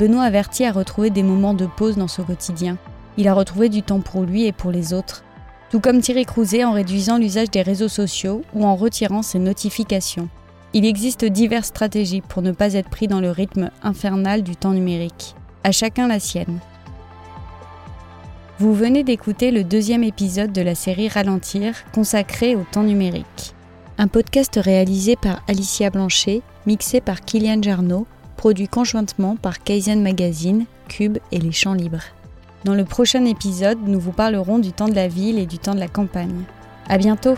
Benoît 0.00 0.22
Averti 0.22 0.64
a 0.64 0.72
retrouvé 0.72 1.10
des 1.10 1.22
moments 1.22 1.52
de 1.52 1.66
pause 1.66 1.98
dans 1.98 2.08
son 2.08 2.22
quotidien. 2.22 2.78
Il 3.18 3.28
a 3.28 3.34
retrouvé 3.34 3.68
du 3.68 3.82
temps 3.82 4.00
pour 4.00 4.22
lui 4.22 4.46
et 4.46 4.52
pour 4.52 4.70
les 4.70 4.94
autres. 4.94 5.24
Tout 5.68 5.78
comme 5.78 6.00
Thierry 6.00 6.24
Crouzet 6.24 6.64
en 6.64 6.72
réduisant 6.72 7.18
l'usage 7.18 7.50
des 7.50 7.60
réseaux 7.60 7.88
sociaux 7.88 8.40
ou 8.54 8.64
en 8.64 8.76
retirant 8.76 9.20
ses 9.20 9.38
notifications. 9.38 10.30
Il 10.72 10.86
existe 10.86 11.26
diverses 11.26 11.66
stratégies 11.66 12.22
pour 12.22 12.40
ne 12.40 12.52
pas 12.52 12.72
être 12.72 12.88
pris 12.88 13.08
dans 13.08 13.20
le 13.20 13.30
rythme 13.30 13.70
infernal 13.82 14.42
du 14.42 14.56
temps 14.56 14.72
numérique. 14.72 15.34
À 15.64 15.70
chacun 15.70 16.08
la 16.08 16.18
sienne. 16.18 16.60
Vous 18.58 18.72
venez 18.72 19.04
d'écouter 19.04 19.50
le 19.50 19.64
deuxième 19.64 20.02
épisode 20.02 20.52
de 20.52 20.62
la 20.62 20.74
série 20.74 21.08
Ralentir 21.08 21.74
consacré 21.92 22.56
au 22.56 22.64
temps 22.72 22.84
numérique. 22.84 23.54
Un 23.98 24.08
podcast 24.08 24.58
réalisé 24.62 25.16
par 25.16 25.42
Alicia 25.46 25.90
Blanchet, 25.90 26.40
mixé 26.64 27.02
par 27.02 27.20
Kylian 27.20 27.60
Jarno, 27.60 28.06
produit 28.40 28.68
conjointement 28.68 29.36
par 29.36 29.62
Kaizen 29.62 30.00
Magazine, 30.00 30.64
Cube 30.88 31.18
et 31.30 31.38
Les 31.38 31.52
Champs 31.52 31.74
Libres. 31.74 32.04
Dans 32.64 32.74
le 32.74 32.86
prochain 32.86 33.26
épisode, 33.26 33.76
nous 33.84 34.00
vous 34.00 34.12
parlerons 34.12 34.58
du 34.58 34.72
temps 34.72 34.88
de 34.88 34.94
la 34.94 35.08
ville 35.08 35.38
et 35.38 35.44
du 35.44 35.58
temps 35.58 35.74
de 35.74 35.78
la 35.78 35.88
campagne. 35.88 36.44
À 36.88 36.96
bientôt! 36.96 37.34